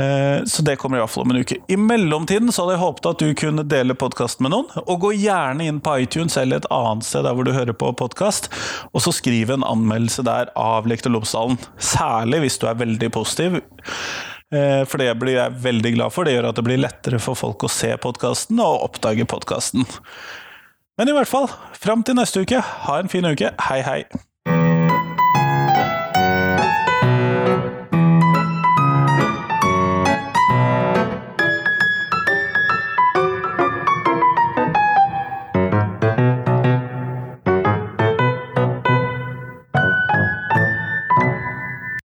Eh, 0.00 0.44
så 0.44 0.62
det 0.62 0.76
kommer 0.80 0.98
i 0.98 1.02
hvert 1.02 1.12
fall 1.12 1.26
om 1.26 1.34
en 1.34 1.42
uke. 1.44 1.58
I 1.68 1.76
mellomtiden 1.76 2.52
så 2.52 2.64
hadde 2.64 2.76
jeg 2.76 2.82
håpet 2.84 3.08
at 3.10 3.22
du 3.22 3.34
kunne 3.38 3.66
dele 3.68 3.96
podkasten 3.98 4.46
med 4.46 4.54
noen. 4.54 4.70
Og 4.86 5.04
gå 5.04 5.12
gjerne 5.18 5.66
inn 5.66 5.80
på 5.84 5.96
iTunes 6.04 6.38
eller 6.40 6.62
et 6.62 6.70
annet 6.72 7.06
sted 7.06 7.26
der 7.26 7.36
hvor 7.36 7.46
du 7.46 7.52
hører 7.56 7.76
på 7.76 7.92
podkast, 7.98 8.50
og 8.94 9.04
så 9.04 9.14
skriv 9.14 9.52
en 9.52 9.66
anmeldelse 9.66 10.24
der 10.26 10.52
av 10.58 10.88
Lektor 10.90 11.12
Lomsdalen. 11.14 11.60
Særlig 11.76 12.44
hvis 12.46 12.60
du 12.62 12.68
er 12.70 12.80
veldig 12.80 13.12
positiv. 13.14 13.60
Eh, 14.54 14.82
for 14.88 15.02
det 15.02 15.12
blir 15.20 15.38
jeg 15.38 15.58
veldig 15.66 15.94
glad 15.98 16.16
for. 16.16 16.26
Det 16.26 16.34
gjør 16.38 16.50
at 16.50 16.58
det 16.58 16.66
blir 16.66 16.82
lettere 16.82 17.22
for 17.22 17.38
folk 17.38 17.66
å 17.66 17.72
se 17.72 17.92
podkasten 18.00 18.62
og 18.62 18.88
oppdage 18.88 19.28
podkasten. 19.30 19.86
Men 20.98 21.08
i 21.08 21.14
hvert 21.16 21.30
fall, 21.30 21.48
fram 21.80 22.02
til 22.04 22.18
neste 22.18 22.42
uke, 22.44 22.60
ha 22.60 22.98
en 23.00 23.12
fin 23.12 23.24
uke. 23.24 23.54
Hei, 23.70 23.80
hei. 23.86 24.02